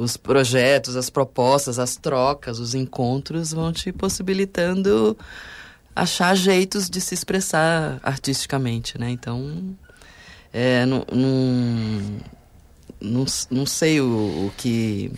[0.03, 5.17] os projetos, as propostas, as trocas, os encontros vão te possibilitando
[5.95, 9.11] achar jeitos de se expressar artisticamente, né?
[9.11, 9.77] Então,
[10.53, 11.07] é, não,
[13.01, 14.07] não, não, sei o,
[14.47, 15.13] o que...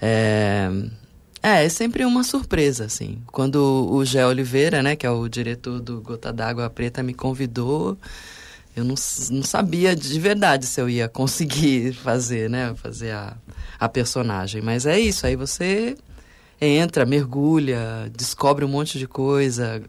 [0.00, 0.68] É,
[1.42, 3.22] é, é sempre uma surpresa, assim.
[3.26, 7.96] Quando o Gé Oliveira, né, que é o diretor do Gota d'Água Preta, me convidou,
[8.76, 8.94] eu não,
[9.30, 13.36] não sabia de verdade se eu ia conseguir fazer, né, fazer a,
[13.78, 14.62] a personagem.
[14.62, 15.96] Mas é isso, aí você
[16.60, 19.82] entra, mergulha, descobre um monte de coisa,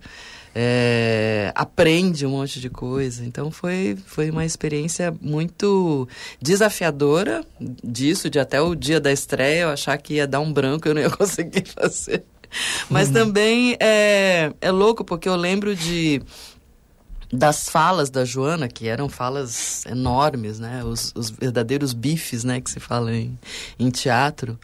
[0.54, 3.26] é, aprende um monte de coisa.
[3.26, 6.08] Então foi, foi uma experiência muito
[6.42, 7.44] desafiadora
[7.84, 10.90] disso, de até o dia da estreia eu achar que ia dar um branco e
[10.90, 12.24] eu não ia conseguir fazer.
[12.90, 13.14] Mas uhum.
[13.14, 16.22] também é, é louco, porque eu lembro de
[17.32, 20.84] das falas da Joana, que eram falas enormes, né?
[20.84, 22.60] Os, os verdadeiros bifes, né?
[22.60, 23.38] Que se fala em,
[23.78, 24.60] em teatro.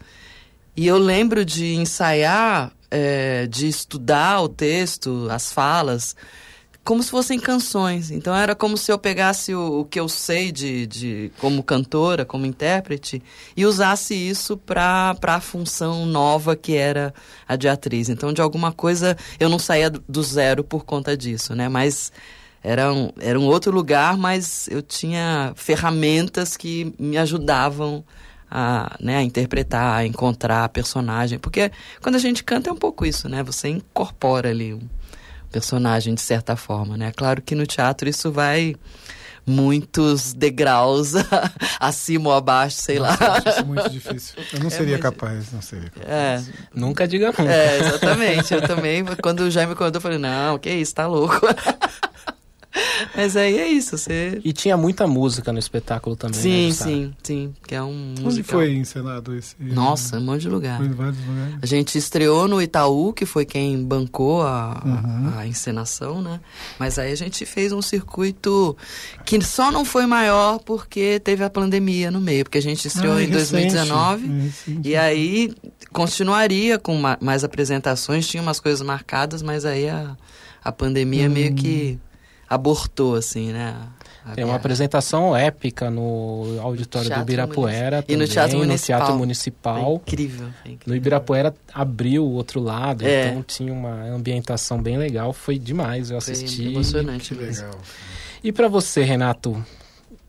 [0.76, 6.16] E eu lembro de ensaiar, é, de estudar o texto, as falas,
[6.84, 8.12] como se fossem canções.
[8.12, 12.26] Então era como se eu pegasse o, o que eu sei de, de como cantora,
[12.26, 13.22] como intérprete,
[13.56, 17.14] e usasse isso para a função nova que era
[17.48, 18.10] a de atriz.
[18.10, 21.70] Então, de alguma coisa, eu não saía do zero por conta disso, né?
[21.70, 22.12] Mas
[22.66, 28.04] era um, era um outro lugar, mas eu tinha ferramentas que me ajudavam
[28.50, 31.38] a, né, a interpretar, a encontrar a personagem.
[31.38, 33.44] Porque quando a gente canta é um pouco isso, né?
[33.44, 34.82] Você incorpora ali um
[35.52, 37.12] personagem de certa forma, né?
[37.16, 38.76] Claro que no teatro isso vai
[39.46, 41.14] muitos degraus
[41.80, 43.28] acima ou abaixo, sei Nossa, lá.
[43.28, 44.36] Eu acho isso muito difícil.
[44.54, 46.10] Eu não é seria capaz, não seria capaz.
[46.10, 46.42] É.
[46.74, 47.44] Nunca diga nunca.
[47.44, 48.54] É, exatamente.
[48.56, 51.40] Eu também, quando o Jaime contou, eu falei, não, que isso, tá louco.
[53.16, 54.40] Mas aí é isso, você...
[54.44, 58.28] E tinha muita música no espetáculo também, Sim, né, sim, sim, que é um musical.
[58.28, 59.56] Onde foi encenado esse?
[59.60, 60.78] Nossa, um monte de lugar.
[60.78, 61.56] Foi em vários lugares.
[61.62, 65.30] A gente estreou no Itaú, que foi quem bancou a, uhum.
[65.36, 66.40] a, a, encenação, né?
[66.80, 68.76] Mas aí a gente fez um circuito
[69.26, 73.16] que só não foi maior porque teve a pandemia no meio, porque a gente estreou
[73.16, 73.74] ah, em recente.
[73.74, 74.88] 2019 recente.
[74.88, 75.54] e aí
[75.92, 80.16] continuaria com mais apresentações, tinha umas coisas marcadas, mas aí a,
[80.64, 81.34] a pandemia hum.
[81.34, 82.00] meio que
[82.56, 83.76] abortou, assim, né?
[84.34, 89.00] Tem uma apresentação épica no auditório do Ibirapuera e no Teatro Municipal.
[89.00, 90.02] No Teatro Municipal.
[90.08, 93.28] incrível, incrível, No Ibirapuera abriu o outro lado, é.
[93.28, 95.32] então tinha uma ambientação bem legal.
[95.32, 96.64] Foi demais, eu assisti.
[96.64, 97.70] Foi emocionante mesmo.
[98.44, 99.64] E para você, Renato,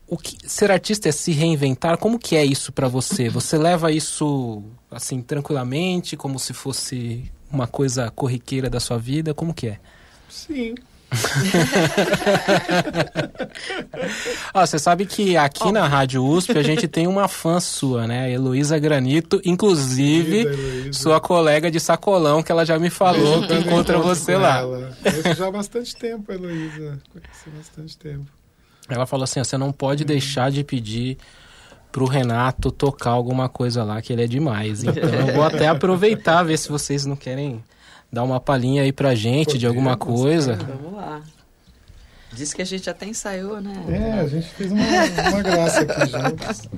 [0.07, 1.97] o que, ser artista é se reinventar?
[1.97, 3.29] Como que é isso para você?
[3.29, 9.33] Você leva isso assim tranquilamente, como se fosse uma coisa corriqueira da sua vida?
[9.33, 9.79] Como que é?
[10.29, 10.75] Sim,
[14.53, 15.71] você sabe que aqui oh.
[15.71, 18.31] na Rádio USP a gente tem uma fã sua, né?
[18.31, 24.35] Heloísa Granito, inclusive sua colega de sacolão, que ela já me falou que encontra você
[24.35, 24.61] lá.
[25.35, 26.99] Já há bastante tempo, Heloísa.
[27.11, 28.25] Conheço bastante tempo.
[28.89, 30.07] Ela falou assim: você não pode hum.
[30.07, 31.17] deixar de pedir
[31.91, 34.83] pro Renato tocar alguma coisa lá, que ele é demais.
[34.83, 37.63] Então eu vou até aproveitar, ver se vocês não querem
[38.11, 40.55] dar uma palhinha aí pra gente Podemos, de alguma coisa.
[40.55, 41.21] Vamos lá.
[42.33, 43.73] Diz que a gente até ensaiou, né?
[43.89, 44.83] É, a gente fez uma,
[45.29, 46.69] uma graça aqui juntos.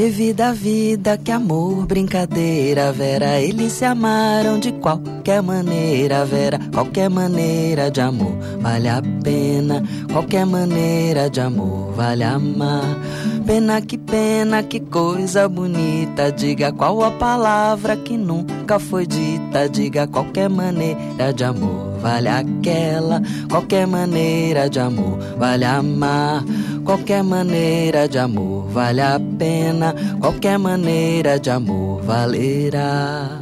[0.00, 3.38] E vida, vida, que amor, brincadeira, Vera.
[3.38, 6.58] Eles se amaram de qualquer maneira, Vera.
[6.72, 8.32] Qualquer maneira de amor
[8.62, 9.84] vale a pena.
[10.10, 12.96] Qualquer maneira de amor vale amar.
[13.44, 16.32] Pena que pena, que coisa bonita.
[16.32, 19.68] Diga qual a palavra que nunca foi dita.
[19.68, 23.22] Diga qualquer maneira de amor vale aquela.
[23.50, 26.42] Qualquer maneira de amor vale amar.
[26.84, 29.94] Qualquer maneira de amor vale a pena.
[30.20, 33.39] Qualquer maneira de amor valerá.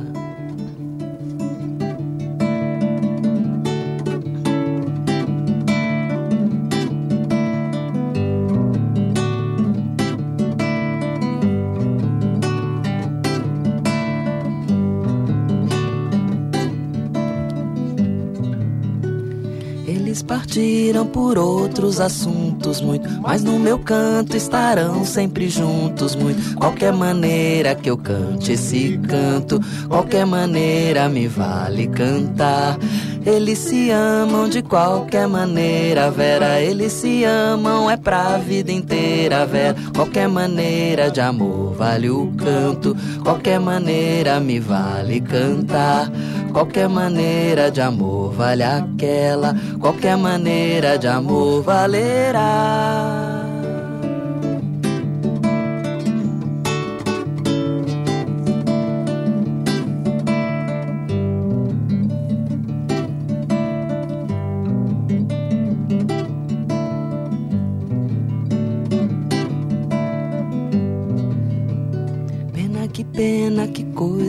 [20.59, 26.57] Partiram por outros assuntos muito, mas no meu canto estarão sempre juntos muito.
[26.57, 32.77] Qualquer maneira que eu cante esse canto, qualquer maneira me vale cantar.
[33.25, 36.61] Eles se amam de qualquer maneira, Vera.
[36.61, 39.77] Eles se amam, é pra vida inteira, Vera.
[39.95, 46.11] Qualquer maneira de amor vale o canto, qualquer maneira me vale cantar.
[46.53, 53.38] Qualquer maneira de amor vale aquela, qualquer maneira de amor valerá.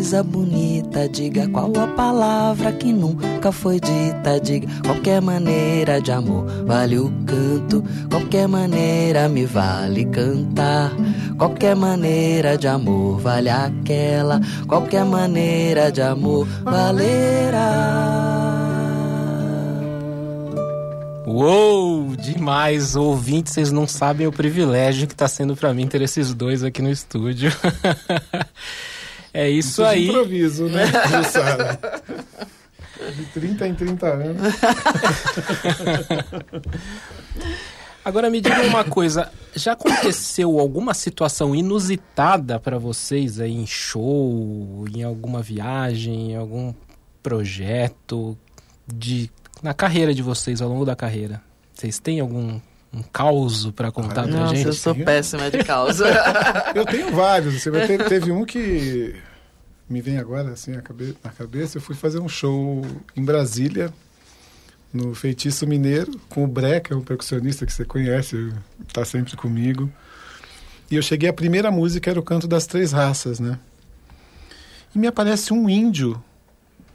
[0.09, 1.07] Coisa bonita.
[1.07, 4.39] Diga qual a palavra que nunca foi dita.
[4.39, 7.83] Diga qualquer maneira de amor vale o canto.
[8.09, 10.91] Qualquer maneira me vale cantar.
[11.37, 14.41] Qualquer maneira de amor vale aquela.
[14.67, 18.09] Qualquer maneira de amor valerá.
[21.27, 26.33] Uou, demais, ouvintes, vocês não sabem o privilégio que está sendo para mim ter esses
[26.33, 27.51] dois aqui no estúdio.
[29.33, 30.03] é isso aí.
[30.03, 31.79] De improviso, né, Jussara?
[33.15, 34.41] De 30 em 30 anos.
[38.03, 44.85] Agora me diga uma coisa, já aconteceu alguma situação inusitada para vocês aí em show,
[44.93, 46.73] em alguma viagem, em algum
[47.21, 48.37] projeto
[48.87, 49.29] de
[49.61, 51.41] na carreira de vocês, ao longo da carreira?
[51.73, 52.59] Vocês têm algum
[52.93, 54.67] um caos para contar Ai, pra nossa, gente?
[54.67, 55.99] eu sou péssima de caos.
[56.73, 57.61] eu tenho vários.
[57.61, 59.15] Você teve, teve um que
[59.89, 61.77] me vem agora assim na cabeça.
[61.77, 62.83] Eu fui fazer um show
[63.15, 63.93] em Brasília,
[64.93, 68.51] no Feitiço Mineiro, com o Breca, um percussionista que você conhece,
[68.87, 69.91] está sempre comigo.
[70.89, 73.59] E eu cheguei, a primeira música era o Canto das Três Raças, né?
[74.95, 76.21] E me aparece um índio,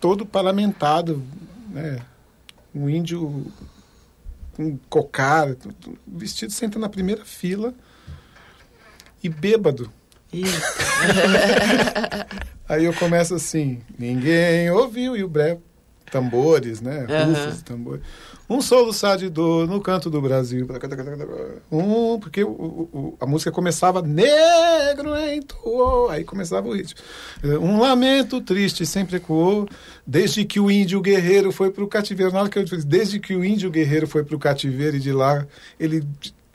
[0.00, 1.22] todo parlamentado,
[1.70, 2.00] né?
[2.74, 3.46] um índio
[4.54, 5.48] com cocar,
[6.06, 7.74] vestido, senta na primeira fila
[9.22, 9.90] e bêbado.
[12.68, 15.60] Aí eu começo assim, ninguém ouviu, e o breve,
[16.14, 17.06] tambores, né?
[17.08, 18.02] Rufos, tambores.
[18.48, 20.64] Um soluçar de dor no canto do Brasil.
[21.72, 27.00] Um, porque o, o, a música começava negro entoou, aí começava o ritmo.
[27.42, 29.68] Um lamento triste sempre ecoou,
[30.06, 32.32] desde que o índio guerreiro foi para o cativeiro.
[32.32, 35.00] Na hora que eu disse, desde que o índio guerreiro foi para o cativeiro e
[35.00, 35.44] de lá
[35.80, 36.06] ele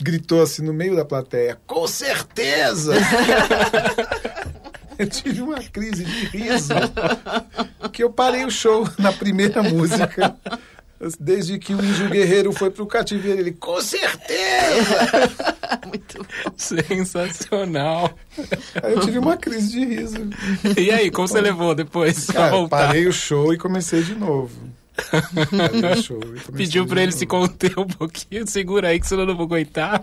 [0.02, 2.94] gritou assim no meio da plateia: Com certeza!
[4.98, 6.74] eu tive uma crise de riso
[7.90, 10.36] que eu parei o show na primeira música.
[11.18, 14.98] Desde que o índio guerreiro foi pro cativeiro, ele, com certeza!
[15.88, 16.52] Muito bom.
[16.58, 18.12] Sensacional.
[18.84, 20.30] Aí eu tive uma crise de riso.
[20.78, 22.26] E aí, como você levou depois?
[22.28, 24.52] Cara, parei o show e comecei de novo.
[26.56, 30.02] Pediu pra ele se conter um pouquinho, segura aí que senão eu não vou aguentar.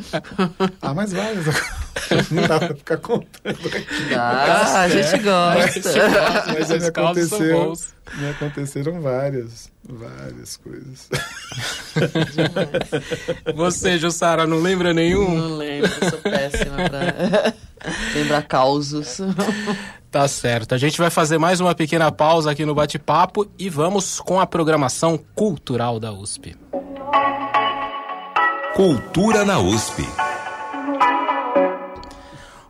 [0.80, 1.34] Ah, mas vai,
[2.30, 4.14] não dá pra ficar contando aqui.
[4.14, 5.92] Ah, a gente gosta.
[6.55, 7.72] Mas, mas me, aconteceu,
[8.18, 11.09] me aconteceram várias, várias coisas.
[13.55, 15.34] Você, Jussara, não lembra nenhum?
[15.34, 17.55] Não lembro, sou péssima pra
[18.14, 19.18] lembrar causos.
[20.11, 20.74] Tá certo.
[20.74, 24.47] A gente vai fazer mais uma pequena pausa aqui no bate-papo e vamos com a
[24.47, 26.57] programação cultural da USP.
[28.74, 30.07] Cultura na USP.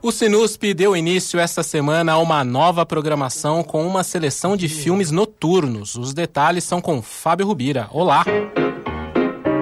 [0.07, 5.11] O Sinusp deu início esta semana a uma nova programação com uma seleção de filmes
[5.11, 5.97] noturnos.
[5.97, 7.89] Os detalhes são com Fábio Rubira.
[7.91, 8.25] Olá!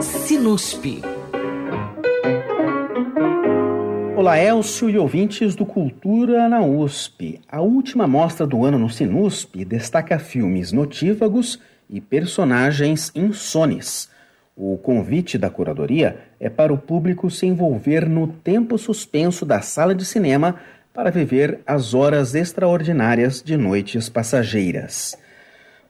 [0.03, 1.01] Sinusp
[4.15, 7.41] Olá, Elcio e ouvintes do Cultura na USP.
[7.49, 14.11] A última mostra do ano no Sinusp destaca filmes notívagos e personagens insones.
[14.57, 19.93] O convite da curadoria é para o público se envolver no tempo suspenso da sala
[19.93, 20.55] de cinema
[20.93, 25.19] para viver as horas extraordinárias de noites passageiras.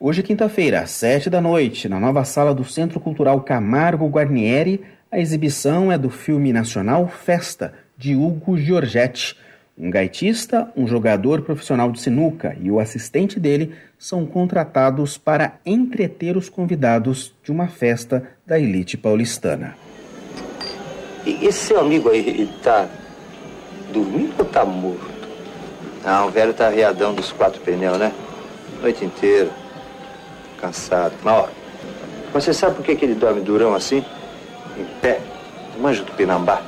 [0.00, 5.18] Hoje, quinta-feira, às sete da noite, na nova sala do Centro Cultural Camargo Guarnieri, a
[5.18, 9.36] exibição é do filme nacional Festa, de Hugo Giorgetti.
[9.76, 16.36] Um gaitista, um jogador profissional de sinuca e o assistente dele são contratados para entreter
[16.36, 19.76] os convidados de uma festa da elite paulistana.
[21.26, 22.88] E esse seu amigo aí, tá
[23.92, 25.12] dormindo ou tá morto?
[26.04, 28.12] Ah, o velho tá riadão dos quatro pneus, né?
[28.80, 29.50] Noite inteira.
[30.60, 31.14] Cansado.
[31.22, 31.48] Mas, ó,
[32.32, 34.04] você sabe por que, que ele dorme durão assim?
[34.78, 35.20] em pé.
[35.80, 36.62] Manja do Pinambá.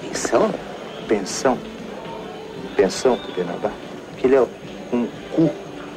[0.00, 0.52] Pensão?
[1.08, 1.58] Pensão.
[2.76, 3.70] Pensão Tupinambá.
[4.16, 4.42] Aquele é
[4.92, 5.50] um cu.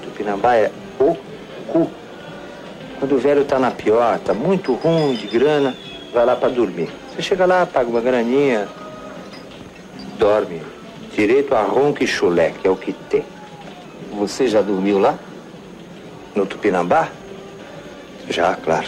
[0.03, 1.15] Tupinambá é o
[1.67, 1.89] cu.
[2.99, 5.75] Quando o velho tá na pior, tá muito ruim de grana,
[6.13, 6.89] vai lá para dormir.
[7.13, 8.67] Você chega lá, paga uma graninha,
[10.17, 10.61] dorme.
[11.15, 13.23] Direito a ronco e chulé, que é o que tem.
[14.13, 15.17] Você já dormiu lá?
[16.35, 17.09] No Tupinambá?
[18.29, 18.87] Já, claro.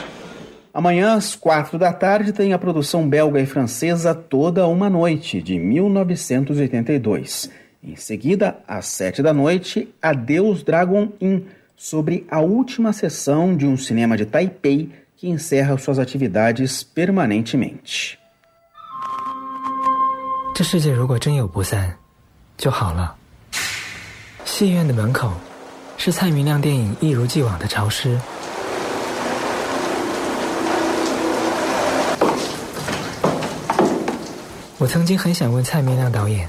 [0.73, 5.59] Amanhã, às quatro da tarde, tem a produção belga e francesa Toda Uma Noite, de
[5.59, 7.49] 1982.
[7.82, 13.76] Em seguida, às sete da noite, Adeus Dragon Inn, sobre a última sessão de um
[13.76, 18.18] cinema de Taipei que encerra suas atividades permanentemente.
[20.54, 21.96] 这世界如果真有不散，
[22.56, 23.14] 就好了。
[24.44, 25.30] 戏院的门口
[25.98, 28.18] 是蔡明亮电影一如既往的潮湿。
[34.78, 36.48] 我曾经很想问蔡明亮导演，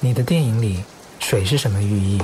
[0.00, 0.76] 你的电影里
[1.18, 2.18] 水是什么寓意？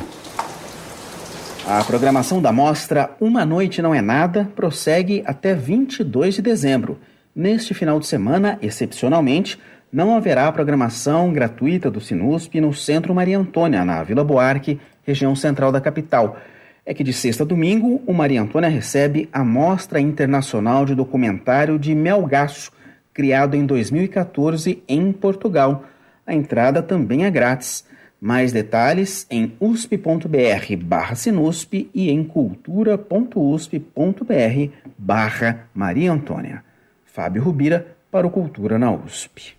[1.68, 6.96] A programação da mostra Uma Noite Não É Nada prossegue até 22 de dezembro.
[7.34, 9.58] Neste final de semana, excepcionalmente,
[9.92, 15.72] não haverá programação gratuita do Sinusp no Centro Maria Antônia, na Vila Buarque, região central
[15.72, 16.36] da capital.
[16.84, 21.78] É que de sexta a domingo, o Maria Antônia recebe a Mostra Internacional de Documentário
[21.80, 22.70] de Melgaço,
[23.12, 25.84] criado em 2014 em Portugal.
[26.31, 27.83] A entrada também é grátis.
[28.21, 36.63] Mais detalhes em usp.br barra sinusp e em cultura.usp.br barra Maria Antônia.
[37.03, 39.57] Fábio Rubira para o Cultura na USP.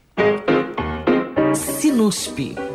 [1.54, 2.71] Sinusp.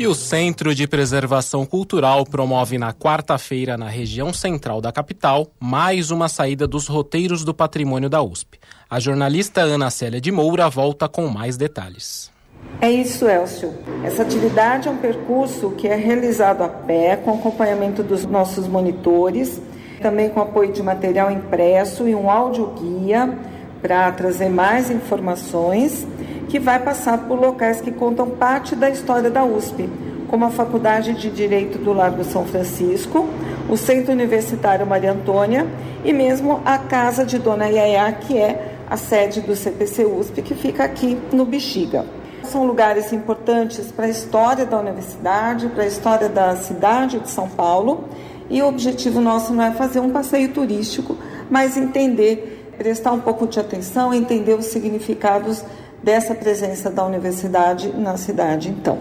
[0.00, 6.10] E o Centro de Preservação Cultural promove na quarta-feira, na região central da capital, mais
[6.10, 8.58] uma saída dos roteiros do patrimônio da USP.
[8.88, 12.32] A jornalista Ana Célia de Moura volta com mais detalhes.
[12.80, 13.74] É isso, Elcio.
[14.02, 19.60] Essa atividade é um percurso que é realizado a pé, com acompanhamento dos nossos monitores,
[20.00, 23.38] também com apoio de material impresso e um audioguia
[23.82, 26.06] para trazer mais informações,
[26.50, 29.88] que vai passar por locais que contam parte da história da USP,
[30.26, 33.24] como a Faculdade de Direito do Largo São Francisco,
[33.68, 35.64] o Centro Universitário Maria Antônia
[36.04, 40.54] e mesmo a Casa de Dona Yaya, que é a sede do CPC USP, que
[40.56, 42.04] fica aqui no Bexiga.
[42.42, 47.48] São lugares importantes para a história da universidade, para a história da cidade de São
[47.48, 48.08] Paulo,
[48.48, 51.16] e o objetivo nosso não é fazer um passeio turístico,
[51.48, 55.62] mas entender prestar um pouco de atenção, entender os significados
[56.02, 58.98] dessa presença da universidade na cidade, então.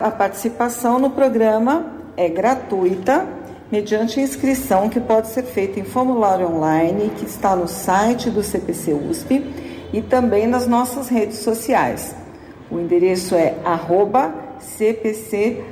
[0.00, 3.26] A participação no programa é gratuita,
[3.70, 8.92] mediante inscrição que pode ser feita em formulário online, que está no site do CPC
[8.92, 9.44] USP
[9.92, 12.14] e também nas nossas redes sociais.
[12.70, 13.54] O endereço é
[14.58, 15.64] @cpcusp.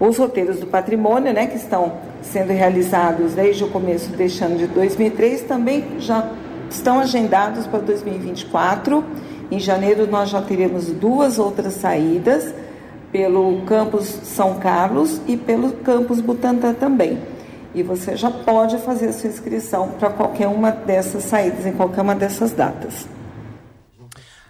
[0.00, 4.68] Os roteiros do patrimônio, né, que estão sendo realizados desde o começo deste ano de
[4.68, 6.30] 2003, também já
[6.70, 9.04] estão agendados para 2024.
[9.50, 12.52] Em janeiro nós já teremos duas outras saídas
[13.10, 17.18] pelo campus São Carlos e pelo campus Butantã também.
[17.74, 22.02] E você já pode fazer a sua inscrição para qualquer uma dessas saídas, em qualquer
[22.02, 23.06] uma dessas datas.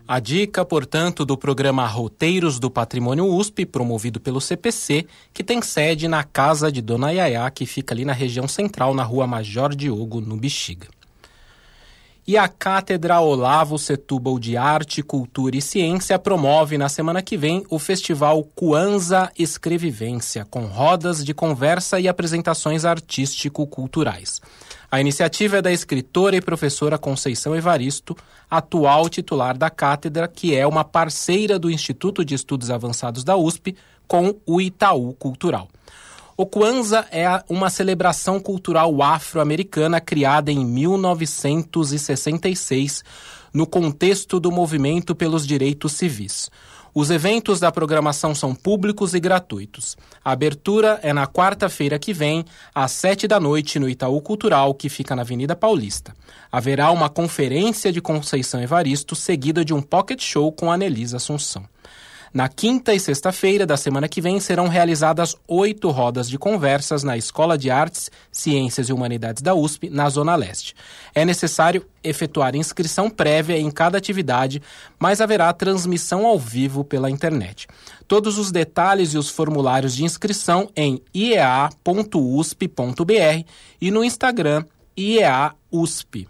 [0.06, 5.04] A dica, portanto, do programa Roteiros do Patrimônio USP, promovido pelo CPC,
[5.34, 9.02] que tem sede na casa de Dona Yaya, que fica ali na região central, na
[9.02, 10.88] rua Major Diogo, no Bexiga.
[12.28, 17.64] E a Cátedra Olavo Setúbal de Arte, Cultura e Ciência promove na semana que vem
[17.70, 24.42] o festival Cuanza Escrevivência, com rodas de conversa e apresentações artístico-culturais.
[24.90, 28.14] A iniciativa é da escritora e professora Conceição Evaristo,
[28.50, 33.74] atual titular da cátedra, que é uma parceira do Instituto de Estudos Avançados da USP
[34.06, 35.66] com o Itaú Cultural.
[36.40, 43.02] O Kwanzaa é uma celebração cultural afro-americana criada em 1966
[43.52, 46.48] no contexto do movimento pelos direitos civis.
[46.94, 49.96] Os eventos da programação são públicos e gratuitos.
[50.24, 54.88] A abertura é na quarta-feira que vem, às sete da noite, no Itaú Cultural, que
[54.88, 56.14] fica na Avenida Paulista.
[56.52, 61.64] Haverá uma conferência de Conceição Evaristo, seguida de um pocket show com Anelisa Assunção.
[62.32, 67.16] Na quinta e sexta-feira da semana que vem serão realizadas oito rodas de conversas na
[67.16, 70.74] Escola de Artes, Ciências e Humanidades da USP, na Zona Leste.
[71.14, 74.62] É necessário efetuar inscrição prévia em cada atividade,
[74.98, 77.66] mas haverá transmissão ao vivo pela internet.
[78.06, 82.14] Todos os detalhes e os formulários de inscrição em iea.usp.br
[83.80, 84.64] e no Instagram
[84.96, 86.28] IEA-USP.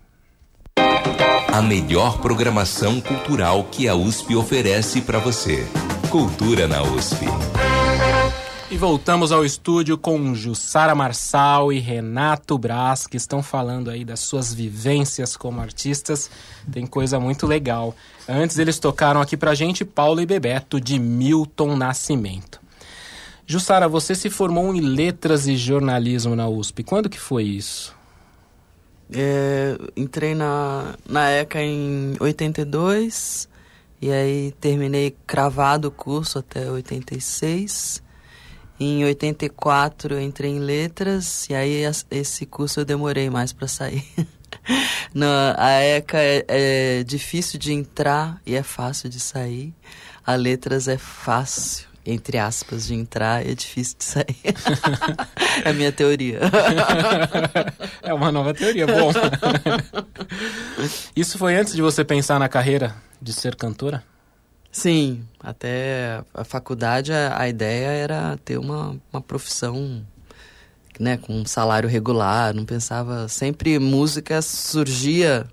[1.51, 5.67] A melhor programação cultural que a USP oferece para você.
[6.11, 7.25] Cultura na USP.
[8.71, 14.21] E voltamos ao estúdio com Jussara Marçal e Renato Braz, que estão falando aí das
[14.21, 16.31] suas vivências como artistas.
[16.71, 17.97] Tem coisa muito legal.
[18.29, 22.61] Antes eles tocaram aqui pra gente Paulo e Bebeto, de Milton Nascimento.
[23.47, 26.85] Jussara, você se formou em Letras e Jornalismo na USP.
[26.85, 27.98] Quando que foi isso?
[29.15, 33.49] É, entrei na, na ECA em 82
[34.01, 38.03] e aí terminei cravado o curso até 86.
[38.79, 44.05] Em 84 eu entrei em letras e aí esse curso eu demorei mais para sair.
[45.13, 49.75] Na, a ECA é, é difícil de entrar e é fácil de sair.
[50.25, 54.37] A letras é fácil entre aspas, de entrar é difícil de sair.
[55.65, 56.41] é a minha teoria.
[58.03, 59.11] é uma nova teoria, bom.
[61.15, 64.03] Isso foi antes de você pensar na carreira de ser cantora?
[64.71, 70.05] Sim, até a faculdade a, a ideia era ter uma, uma profissão
[70.99, 75.47] né, com um salário regular, não pensava, sempre música surgia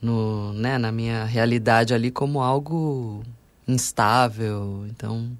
[0.00, 3.22] no, né, na minha realidade ali como algo
[3.66, 5.30] instável, então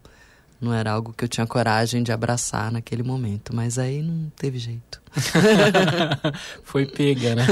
[0.61, 4.59] não era algo que eu tinha coragem de abraçar naquele momento, mas aí não teve
[4.59, 5.03] jeito.
[6.65, 7.47] foi pega, né?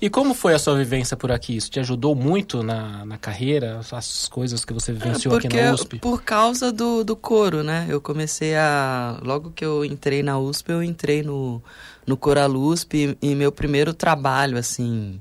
[0.00, 1.56] E como foi a sua vivência por aqui?
[1.56, 5.72] Isso te ajudou muito na, na carreira, as coisas que você vivenciou Porque, aqui na
[5.72, 5.98] USP?
[5.98, 7.86] Por causa do, do coro, né?
[7.88, 9.18] Eu comecei a.
[9.22, 11.62] Logo que eu entrei na USP, eu entrei no,
[12.06, 15.20] no Coral USP e, e meu primeiro trabalho, assim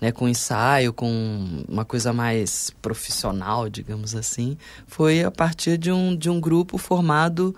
[0.00, 6.14] né, com ensaio, com uma coisa mais profissional, digamos assim, foi a partir de um,
[6.14, 7.54] de um grupo formado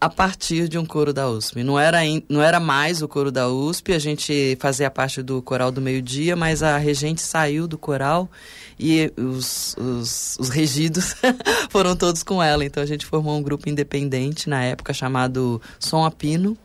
[0.00, 1.62] a partir de um coro da USP.
[1.62, 5.70] Não era, não era mais o coro da USP, a gente fazia parte do coral
[5.70, 8.30] do meio-dia, mas a regente saiu do coral
[8.78, 11.14] e os, os, os regidos
[11.68, 12.64] foram todos com ela.
[12.64, 16.56] Então a gente formou um grupo independente na época chamado Som Apino.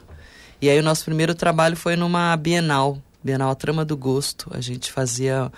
[0.61, 4.51] E aí o nosso primeiro trabalho foi numa Bienal Bienal A Trama do Gosto.
[4.53, 5.51] A gente fazia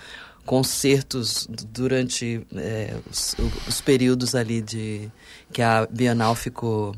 [0.46, 3.36] concertos durante é, os,
[3.68, 5.10] os, períodos ali de
[5.52, 6.96] que a Bienal ficou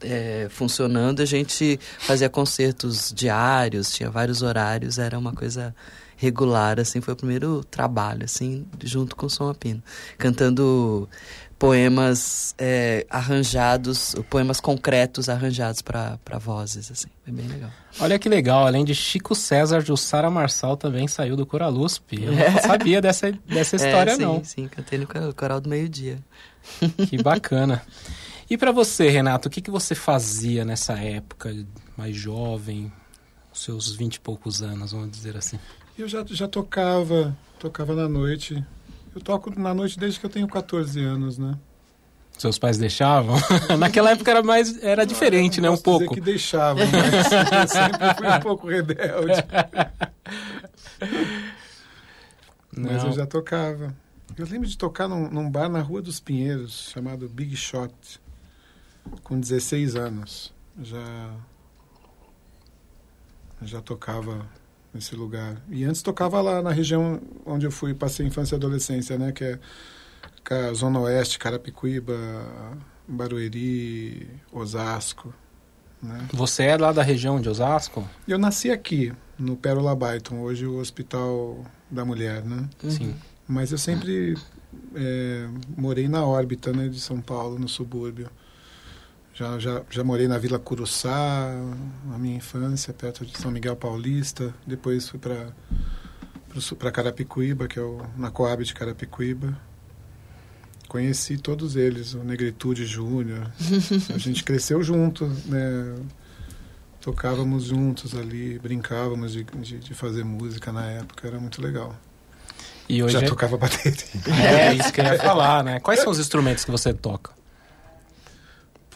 [0.00, 1.22] é, funcionando.
[1.22, 5.74] A gente fazia concertos diários, tinha vários horários, era uma coisa
[6.16, 9.82] regular, assim, foi o primeiro trabalho, assim, junto com o Som Apino,
[10.16, 11.08] cantando
[11.58, 17.70] poemas é, arranjados, poemas concretos arranjados para vozes, assim, foi bem legal.
[17.98, 22.12] Olha que legal, além de Chico César, Jussara Marçal também saiu do Coralusp.
[22.12, 22.50] Eu é.
[22.50, 24.44] não sabia dessa, dessa é, história, é, sim, não.
[24.44, 26.18] Sim, cantei no Coral do Meio Dia.
[27.08, 27.82] Que bacana.
[28.48, 31.54] E para você, Renato, o que, que você fazia nessa época,
[31.96, 32.92] mais jovem,
[33.52, 35.58] seus vinte e poucos anos, vamos dizer assim?
[35.98, 38.62] Eu já, já tocava, tocava na noite,
[39.16, 41.58] eu toco na noite desde que eu tenho 14 anos, né?
[42.36, 43.36] Seus pais deixavam?
[43.78, 45.70] Naquela época era mais era diferente, né?
[45.70, 46.12] Um pouco.
[46.14, 49.42] que deixavam, mas eu sempre fui um pouco rebelde.
[52.76, 53.96] mas eu já tocava.
[54.36, 58.20] Eu lembro de tocar num, num, bar na Rua dos Pinheiros, chamado Big Shot,
[59.22, 60.52] com 16 anos.
[60.82, 61.30] Já
[63.62, 64.46] já tocava
[64.96, 65.56] nesse lugar.
[65.70, 69.30] E antes tocava lá na região onde eu fui, passei infância e adolescência, né?
[69.30, 69.58] Que é
[70.50, 72.14] a Zona Oeste, Carapicuíba,
[73.06, 75.32] Barueri, Osasco.
[76.02, 76.28] Né?
[76.32, 78.08] Você é lá da região de Osasco?
[78.26, 82.68] Eu nasci aqui, no Pérola Byton, hoje o Hospital da Mulher, né?
[82.88, 83.14] Sim.
[83.46, 84.36] Mas eu sempre
[84.94, 88.28] é, morei na órbita né, de São Paulo, no subúrbio.
[89.36, 91.54] Já, já, já morei na Vila Curuçá,
[92.06, 94.54] na minha infância, perto de São Miguel Paulista.
[94.66, 99.54] Depois fui para Carapicuíba, que é o, na Coab de Carapicuíba.
[100.88, 103.50] Conheci todos eles, o Negritude Júnior.
[104.14, 105.96] A gente cresceu junto, né?
[107.02, 111.94] Tocávamos juntos ali, brincávamos de, de, de fazer música na época, era muito legal.
[112.88, 113.28] E hoje Já é...
[113.28, 113.92] tocava bateria.
[114.32, 115.78] É, isso que eu ia falar, né?
[115.80, 117.36] Quais são os instrumentos que você toca?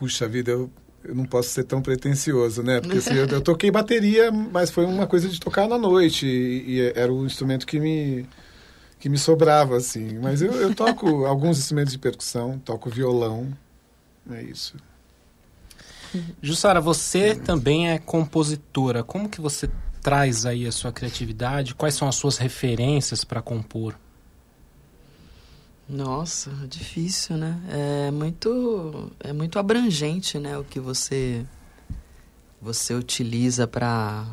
[0.00, 0.70] Puxa vida, eu,
[1.04, 2.80] eu não posso ser tão pretencioso, né?
[2.80, 6.26] Porque assim, eu, eu, toquei bateria, mas foi uma coisa de tocar na noite.
[6.26, 8.26] E, e, era o instrumento que me,
[8.98, 10.18] que me sobrava, assim.
[10.18, 13.52] Mas eu, eu toco alguns instrumentos de percussão, toco violão,
[14.30, 14.74] é isso.
[16.40, 19.04] Jussara, você também é compositora.
[19.04, 19.70] Como que você
[20.00, 21.74] traz aí a sua criatividade?
[21.74, 23.94] Quais são as suas referências para compor?
[25.90, 27.60] Nossa, difícil, né?
[27.68, 30.56] É muito, é muito abrangente, né?
[30.56, 31.44] O que você
[32.62, 34.24] você utiliza para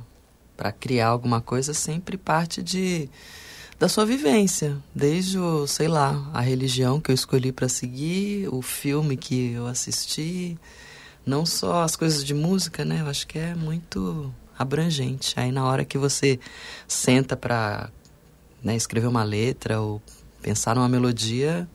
[0.56, 3.10] para criar alguma coisa sempre parte de
[3.80, 8.62] da sua vivência, desde o, sei lá, a religião que eu escolhi para seguir, o
[8.62, 10.58] filme que eu assisti,
[11.26, 13.02] não só as coisas de música, né?
[13.02, 15.34] Eu acho que é muito abrangente.
[15.40, 16.40] Aí na hora que você
[16.88, 17.90] senta para
[18.64, 20.02] né, escrever uma letra ou
[20.42, 21.68] pensar numa melodia,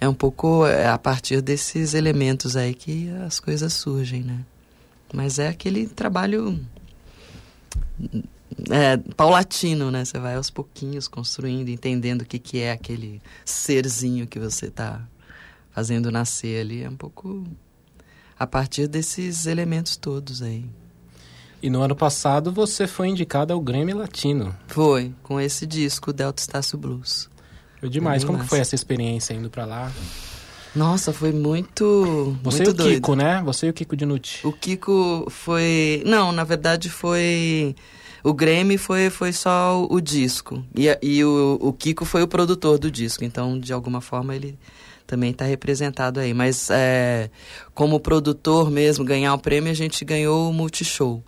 [0.00, 4.40] é um pouco é a partir desses elementos aí que as coisas surgem, né?
[5.12, 6.58] Mas é aquele trabalho
[8.70, 10.04] é, paulatino, né?
[10.04, 15.00] Você vai aos pouquinhos construindo, entendendo o que, que é aquele serzinho que você está
[15.70, 16.82] fazendo nascer ali.
[16.82, 17.44] É um pouco
[18.38, 20.64] a partir desses elementos todos aí.
[21.62, 24.56] E no ano passado você foi indicada ao Grammy Latino.
[24.66, 27.28] Foi, com esse disco, Delta Estácio Blues.
[27.80, 28.22] Foi demais.
[28.22, 29.90] Como foi essa experiência indo para lá?
[30.76, 32.36] Nossa, foi muito.
[32.42, 32.94] Você muito e o doido.
[32.96, 33.42] Kiko, né?
[33.44, 34.46] Você e o Kiko Dinucci.
[34.46, 36.02] O Kiko foi.
[36.06, 37.74] Não, na verdade foi.
[38.22, 40.62] O Grammy foi, foi só o, disco.
[40.76, 43.24] E, e o, o Kiko foi o produtor do disco.
[43.24, 44.58] Então, de alguma forma, ele
[45.06, 46.34] também está representado aí.
[46.34, 47.30] Mas é,
[47.74, 51.24] como produtor mesmo, ganhar o prêmio, a gente ganhou o Multishow.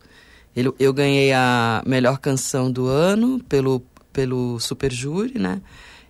[0.55, 3.83] Ele, eu ganhei a melhor canção do ano pelo,
[4.13, 5.63] pelo Super Júri, né?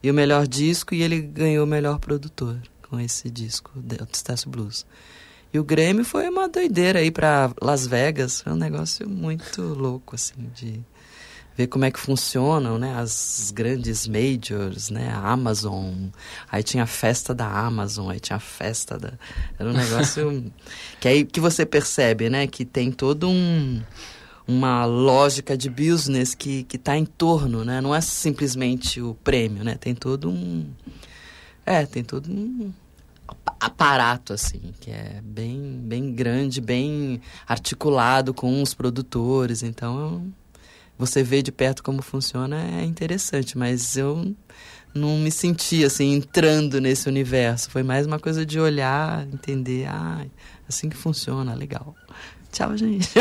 [0.03, 4.51] E o melhor disco, e ele ganhou o melhor produtor com esse disco, Delta Estácio
[4.51, 4.85] Blues.
[5.53, 10.15] E o Grêmio foi uma doideira aí para Las Vegas, foi um negócio muito louco,
[10.15, 10.81] assim, de
[11.57, 16.09] ver como é que funcionam, né, as grandes majors, né, a Amazon,
[16.51, 19.13] aí tinha a festa da Amazon, aí tinha a festa da...
[19.59, 20.51] Era um negócio
[20.99, 23.83] que aí que você percebe, né, que tem todo um
[24.47, 27.81] uma lógica de business que está em torno, né?
[27.81, 29.77] Não é simplesmente o prêmio, né?
[29.77, 30.67] Tem todo um
[31.65, 32.73] é, tem todo um
[33.61, 40.33] aparato assim, que é bem bem grande, bem articulado com os produtores, então
[40.99, 44.35] você vê de perto como funciona é interessante, mas eu
[44.95, 50.27] não me senti assim entrando nesse universo, foi mais uma coisa de olhar, entender, ah,
[50.69, 51.95] assim que funciona, legal.
[52.53, 53.09] Tchau, gente.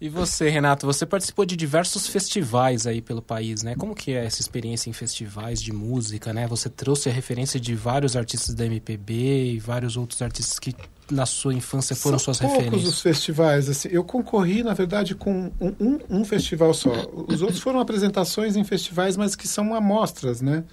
[0.00, 3.74] e você, Renato, você participou de diversos festivais aí pelo país, né?
[3.76, 6.46] Como que é essa experiência em festivais de música, né?
[6.48, 10.74] Você trouxe a referência de vários artistas da MPB e vários outros artistas que
[11.10, 12.92] na sua infância foram São suas poucos referências.
[12.94, 13.88] os festivais, assim.
[13.92, 16.90] Eu concorri, na verdade, com um, um, um festival só.
[17.28, 20.64] Os outros foram apresentações em festivais, mas que são amostras, né?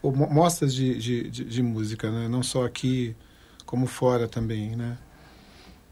[0.00, 2.28] Ou mo- mostras de, de, de, de música, né?
[2.28, 3.14] Não só aqui,
[3.66, 4.96] como fora também, né?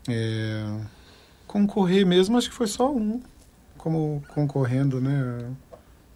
[0.08, 0.80] É,
[1.46, 3.20] concorrer mesmo, acho que foi só um,
[3.76, 5.50] como concorrendo, né?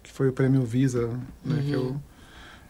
[0.03, 1.07] Que foi o Prêmio Visa,
[1.43, 1.61] né?
[1.63, 1.87] Que Uhum.
[1.89, 2.01] eu,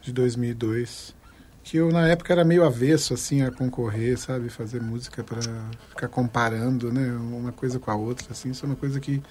[0.01, 1.15] de 2002.
[1.63, 4.49] Que eu, na época, era meio avesso, assim, a concorrer, sabe?
[4.49, 5.41] Fazer música para
[5.89, 7.11] ficar comparando, né?
[7.13, 8.49] Uma coisa com a outra, assim.
[8.49, 9.21] Isso é uma coisa que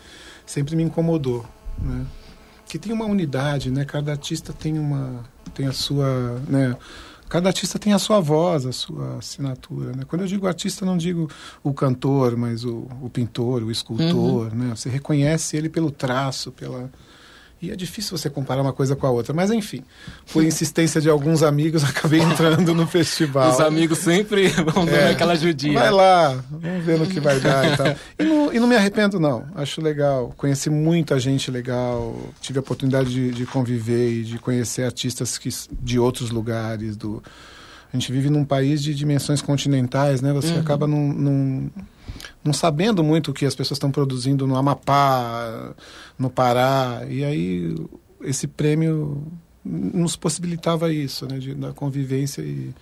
[0.47, 1.45] sempre me incomodou,
[1.79, 2.07] né?
[2.67, 3.85] Que tem uma unidade, né?
[3.85, 5.25] Cada artista tem uma...
[5.53, 6.77] Tem a sua, né?
[7.31, 10.03] Cada artista tem a sua voz, a sua assinatura, né?
[10.05, 11.31] Quando eu digo artista, não digo
[11.63, 14.75] o cantor, mas o, o pintor, o escultor, né?
[14.75, 16.91] Você reconhece ele pelo traço, pela...
[17.63, 19.35] E é difícil você comparar uma coisa com a outra.
[19.35, 19.83] Mas, enfim,
[20.33, 23.51] por insistência de alguns amigos, acabei entrando no festival.
[23.53, 25.11] Os amigos sempre vão dando É.
[25.11, 25.79] aquela judia.
[25.79, 27.87] Vai lá, vamos ver no que vai dar e tal.
[28.19, 29.45] E não, e não me arrependo, não.
[29.55, 30.33] Acho legal.
[30.37, 32.17] Conheci muita gente legal.
[32.41, 35.51] Tive a oportunidade de, de conviver e de conhecer artistas que,
[35.83, 36.97] de outros lugares.
[36.97, 37.23] Do...
[37.93, 40.33] A gente vive num país de dimensões continentais, né?
[40.33, 40.61] Você Uhum.
[40.61, 41.71] acaba não, não,
[42.45, 45.75] não sabendo muito o que as pessoas estão produzindo no Amapá,
[46.19, 47.03] no Pará.
[47.09, 47.75] E aí
[48.23, 49.27] esse prêmio
[49.65, 51.39] nos possibilitava isso, né?
[51.39, 52.75] De, da convivência e,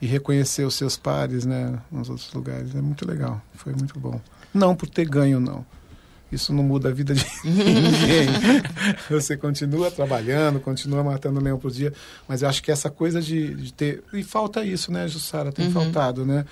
[0.00, 1.78] e reconhecer os seus pares, né?
[1.90, 2.74] Nos outros lugares.
[2.74, 3.40] É muito legal.
[3.54, 4.20] Foi muito bom.
[4.52, 5.64] Não por ter ganho, não.
[6.30, 8.28] Isso não muda a vida de ninguém.
[9.08, 11.92] Você continua trabalhando, continua matando leão por dia,
[12.28, 14.02] mas eu acho que essa coisa de, de ter.
[14.12, 15.50] E falta isso, né, Jussara?
[15.50, 15.72] Tem Uhum.
[15.72, 16.44] faltado, né?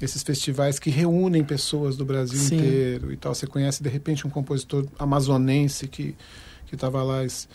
[0.00, 2.56] Esses festivais que reúnem pessoas do Brasil Sim.
[2.56, 3.34] inteiro e tal.
[3.34, 6.14] Você conhece, de repente, um compositor amazonense que
[6.72, 7.48] estava lá es-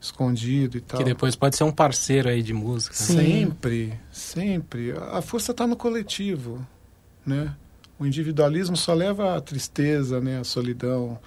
[0.00, 0.98] escondido e tal.
[0.98, 2.94] Que depois pode ser um parceiro aí de música.
[3.14, 3.22] né?
[3.24, 4.92] Sempre, sempre.
[5.12, 6.64] A força está no coletivo,
[7.24, 7.54] né?
[7.98, 10.38] O individualismo só leva à tristeza, né?
[10.40, 11.18] À solidão.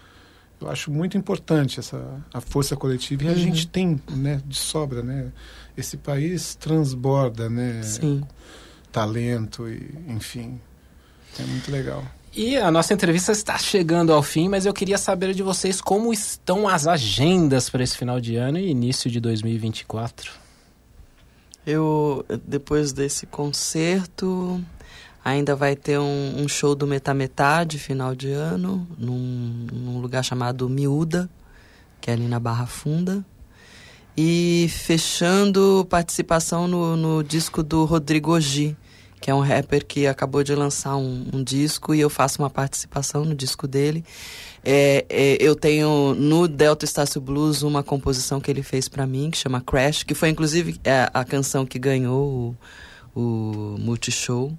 [0.62, 3.38] eu acho muito importante essa a força coletiva e a uhum.
[3.38, 5.32] gente tem, né, de sobra, né?
[5.76, 7.82] Esse país transborda, né?
[7.82, 8.22] Sim.
[8.92, 10.60] Talento e, enfim,
[11.40, 12.04] é muito legal.
[12.34, 16.14] E a nossa entrevista está chegando ao fim, mas eu queria saber de vocês como
[16.14, 20.32] estão as agendas para esse final de ano e início de 2024.
[21.66, 24.64] Eu, depois desse concerto,
[25.24, 30.70] ainda vai ter um, um show do Metametade, final de ano, num, num, lugar chamado
[30.70, 31.30] Miúda,
[32.00, 33.26] que é ali na Barra Funda.
[34.22, 38.76] E fechando participação no, no disco do Rodrigo Ogi,
[39.22, 42.50] que é um rapper que acabou de lançar um, um disco e eu faço uma
[42.50, 44.04] participação no disco dele.
[44.62, 49.32] É, é, eu tenho no Delta Estácio Blues uma composição que ele fez para mim,
[49.32, 52.58] que chama Crash, que foi inclusive é, a canção que ganhou
[53.16, 54.52] o, o Multishow.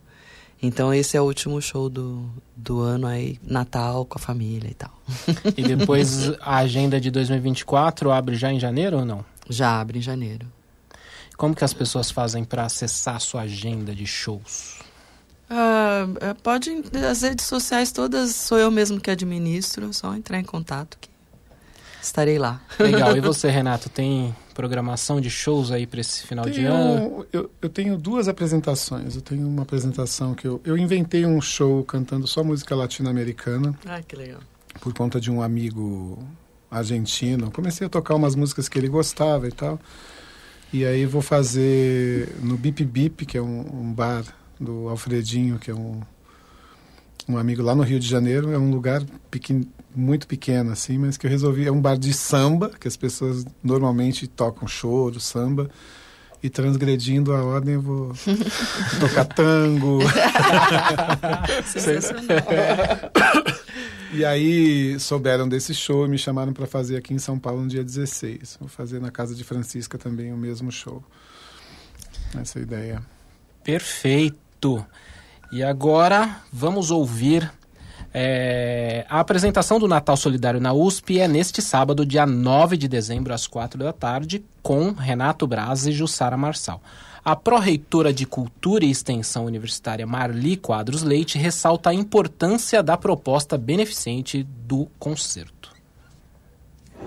[0.62, 4.74] Então esse é o último show do, do ano aí, Natal com a família e
[4.74, 4.92] tal.
[5.54, 9.22] E depois a agenda de 2024 abre já em janeiro ou não?
[9.51, 10.46] Já abre em janeiro.
[11.36, 14.78] Como que as pessoas fazem para acessar a sua agenda de shows?
[15.51, 16.70] Uh, pode,
[17.11, 21.11] as redes sociais todas sou eu mesmo que administro, só entrar em contato que
[22.01, 22.61] estarei lá.
[22.78, 23.16] Legal.
[23.16, 27.26] E você, Renato, tem programação de shows aí para esse final tenho, de ano?
[27.32, 29.16] Eu, eu, tenho duas apresentações.
[29.16, 33.76] Eu tenho uma apresentação que eu, eu inventei um show cantando só música latino-americana.
[33.86, 34.40] Ah, que legal.
[34.80, 36.22] Por conta de um amigo
[36.71, 37.51] argentino.
[37.51, 39.79] Comecei a tocar umas músicas que ele gostava e tal.
[40.73, 44.25] E aí vou fazer no Bip Bip, que é um, um bar
[44.59, 46.01] do Alfredinho, que é um,
[47.29, 48.53] um amigo lá no Rio de Janeiro.
[48.53, 51.66] É um lugar pequeno, muito pequeno, assim, mas que eu resolvi.
[51.66, 55.68] É um bar de samba, que as pessoas normalmente tocam choro, samba.
[56.43, 58.14] E transgredindo a ordem, eu vou
[58.99, 59.99] tocar tango.
[64.14, 67.68] e aí souberam desse show e me chamaram para fazer aqui em São Paulo no
[67.68, 68.57] dia 16.
[68.59, 71.05] Vou fazer na casa de Francisca também o mesmo show.
[72.41, 73.03] Essa é a ideia.
[73.62, 74.82] Perfeito.
[75.53, 77.53] E agora vamos ouvir
[78.12, 83.32] é, a apresentação do Natal Solidário na USP é neste sábado, dia 9 de dezembro,
[83.32, 86.80] às 4 da tarde, com Renato Braz e Jussara Marçal.
[87.24, 93.56] A pró-reitora de Cultura e Extensão Universitária Marli Quadros Leite ressalta a importância da proposta
[93.56, 95.70] beneficente do concerto.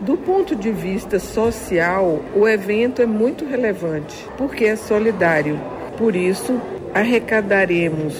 [0.01, 5.59] Do ponto de vista social, o evento é muito relevante, porque é solidário.
[5.97, 6.59] Por isso,
[6.93, 8.15] arrecadaremos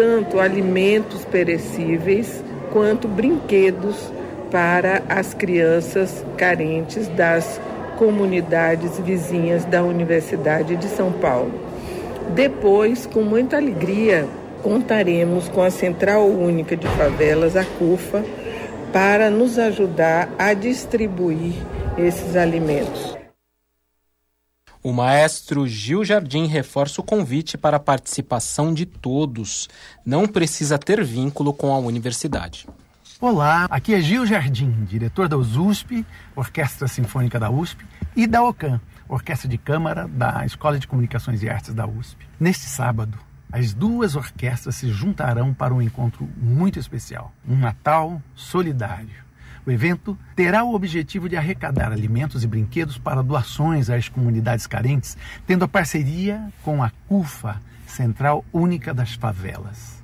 [0.00, 2.42] tanto alimentos perecíveis
[2.72, 4.10] quanto brinquedos
[4.50, 7.60] para as crianças carentes das
[7.98, 11.52] comunidades vizinhas da Universidade de São Paulo.
[12.34, 14.26] Depois, com muita alegria,
[14.62, 18.24] contaremos com a Central Única de Favelas, a CUFA,
[18.94, 21.52] para nos ajudar a distribuir
[21.98, 23.19] esses alimentos.
[24.82, 29.68] O maestro Gil Jardim reforça o convite para a participação de todos.
[30.06, 32.66] Não precisa ter vínculo com a universidade.
[33.20, 37.84] Olá, aqui é Gil Jardim, diretor da USP, Orquestra Sinfônica da USP,
[38.16, 42.26] e da OCAM, Orquestra de Câmara da Escola de Comunicações e Artes da USP.
[42.40, 43.18] Neste sábado,
[43.52, 49.29] as duas orquestras se juntarão para um encontro muito especial, um Natal solidário.
[49.70, 55.16] O evento terá o objetivo de arrecadar alimentos e brinquedos para doações às comunidades carentes,
[55.46, 60.02] tendo a parceria com a CUFA, Central Única das Favelas.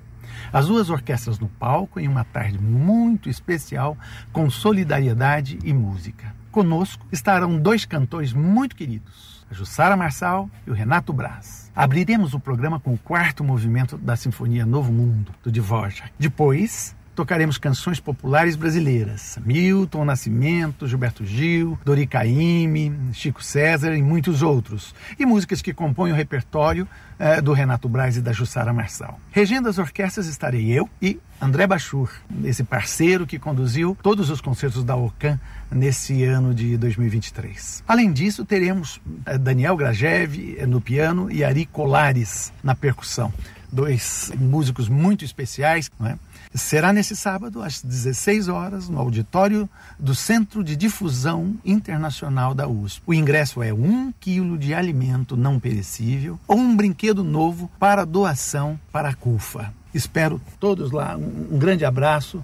[0.53, 3.99] As duas orquestras no palco em uma tarde muito especial
[4.33, 6.33] com solidariedade e música.
[6.53, 11.73] Conosco estarão dois cantores muito queridos, a Jussara Marçal e o Renato Braz.
[11.75, 16.05] Abriremos o programa com o quarto movimento da Sinfonia Novo Mundo, do Dvorak.
[16.17, 19.39] Depois, tocaremos canções populares brasileiras.
[19.45, 24.95] Milton Nascimento, Gilberto Gil, Dori Caymmi, Chico César e muitos outros.
[25.19, 26.87] E músicas que compõem o repertório
[27.19, 29.19] eh, do Renato Braz e da Jussara Marçal.
[29.33, 32.11] Regendo as orquestras estarei eu e André Bachur,
[32.45, 35.41] esse parceiro que conduziu todos os concertos da OCAM
[35.71, 37.83] nesse ano de 2023.
[37.89, 43.33] Além disso, teremos eh, Daniel Grajev no piano e Ari Colares na percussão
[43.71, 45.91] dois músicos muito especiais.
[45.99, 46.19] Não é?
[46.55, 53.03] Será nesse sábado, às 16 horas, no auditório do Centro de Difusão Internacional da USP.
[53.07, 58.79] O ingresso é um quilo de alimento não perecível ou um brinquedo novo para doação
[58.91, 59.73] para a CUFA.
[59.93, 61.17] Espero todos lá.
[61.17, 62.43] Um grande abraço.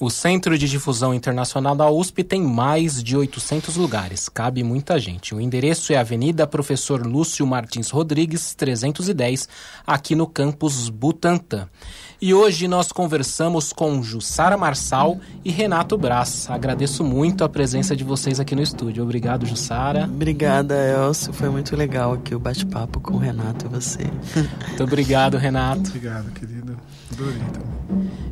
[0.00, 5.34] O Centro de Difusão Internacional da USP tem mais de 800 lugares, cabe muita gente.
[5.34, 9.48] O endereço é Avenida Professor Lúcio Martins Rodrigues, 310,
[9.86, 11.68] aqui no campus Butantã.
[12.20, 16.48] E hoje nós conversamos com Jussara Marçal e Renato Braz.
[16.48, 19.02] Agradeço muito a presença de vocês aqui no estúdio.
[19.02, 20.04] Obrigado, Jussara.
[20.04, 21.32] Obrigada, Elcio.
[21.32, 24.04] Foi muito legal aqui o bate-papo com o Renato e você.
[24.68, 25.90] Muito obrigado, Renato.
[25.90, 26.76] Obrigado, querido.
[27.14, 27.40] Adorei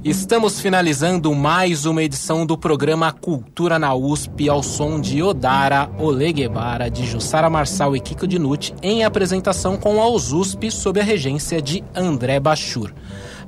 [0.04, 6.90] Estamos finalizando mais uma edição do programa Cultura na USP ao som de Odara Oleguebara,
[6.90, 11.84] de Jussara Marçal e Kiko Dinucci, em apresentação com a USP sob a regência de
[11.94, 12.92] André Bachur.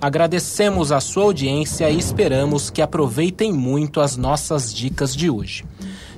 [0.00, 5.64] Agradecemos a sua audiência e esperamos que aproveitem muito as nossas dicas de hoje.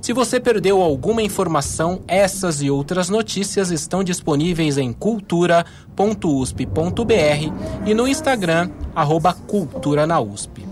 [0.01, 5.65] Se você perdeu alguma informação, essas e outras notícias estão disponíveis em cultura.usp.br
[7.87, 10.67] e no Instagram, arroba Cultura na USP.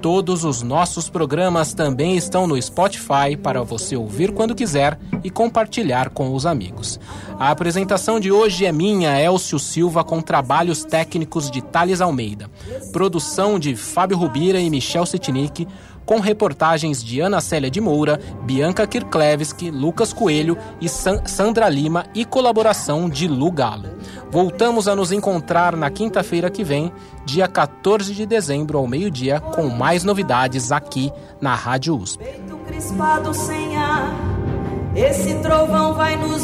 [0.00, 6.10] Todos os nossos programas também estão no Spotify para você ouvir quando quiser e compartilhar
[6.10, 7.00] com os amigos.
[7.36, 12.48] A apresentação de hoje é minha, Elcio Silva, com trabalhos técnicos de Thales Almeida.
[12.92, 15.66] Produção de Fábio Rubira e Michel Sitnik
[16.08, 22.06] com reportagens de Ana Célia de Moura, Bianca Kirklevski, Lucas Coelho e San Sandra Lima
[22.14, 23.90] e colaboração de Lu Galo.
[24.30, 26.90] Voltamos a nos encontrar na quinta-feira que vem,
[27.26, 32.24] dia 14 de dezembro, ao meio-dia, com mais novidades aqui na Rádio USP.
[34.96, 36.40] Esse trovão vai nos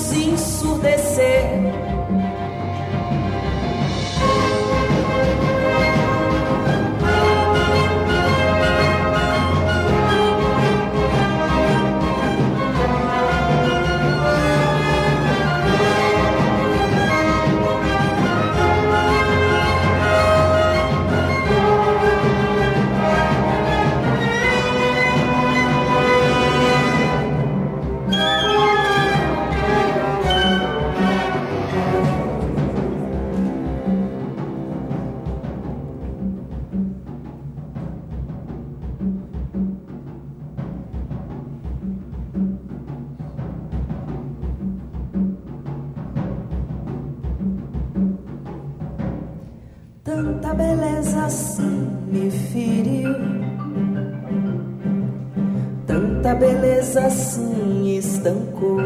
[56.35, 56.39] ensurdecer.
[56.39, 58.80] beleza assim estancou.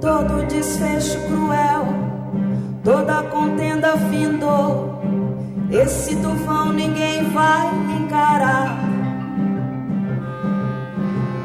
[0.00, 1.86] Todo desfecho cruel,
[2.84, 5.00] toda contenda findou.
[5.70, 7.68] Esse tufão ninguém vai
[8.00, 8.78] encarar.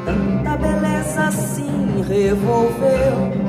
[0.04, 3.42] Tanta beleza assim revolveu.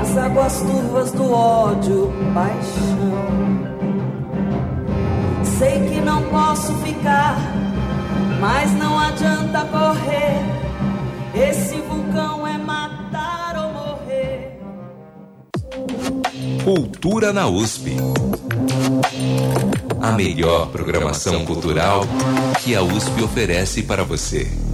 [0.00, 3.57] As águas turvas do ódio, paixão
[5.58, 7.36] Sei que não posso ficar,
[8.40, 10.38] mas não adianta correr.
[11.34, 14.56] Esse vulcão é matar ou morrer.
[16.62, 17.96] Cultura na USP.
[20.00, 22.02] A melhor programação cultural
[22.62, 24.67] que a USP oferece para você.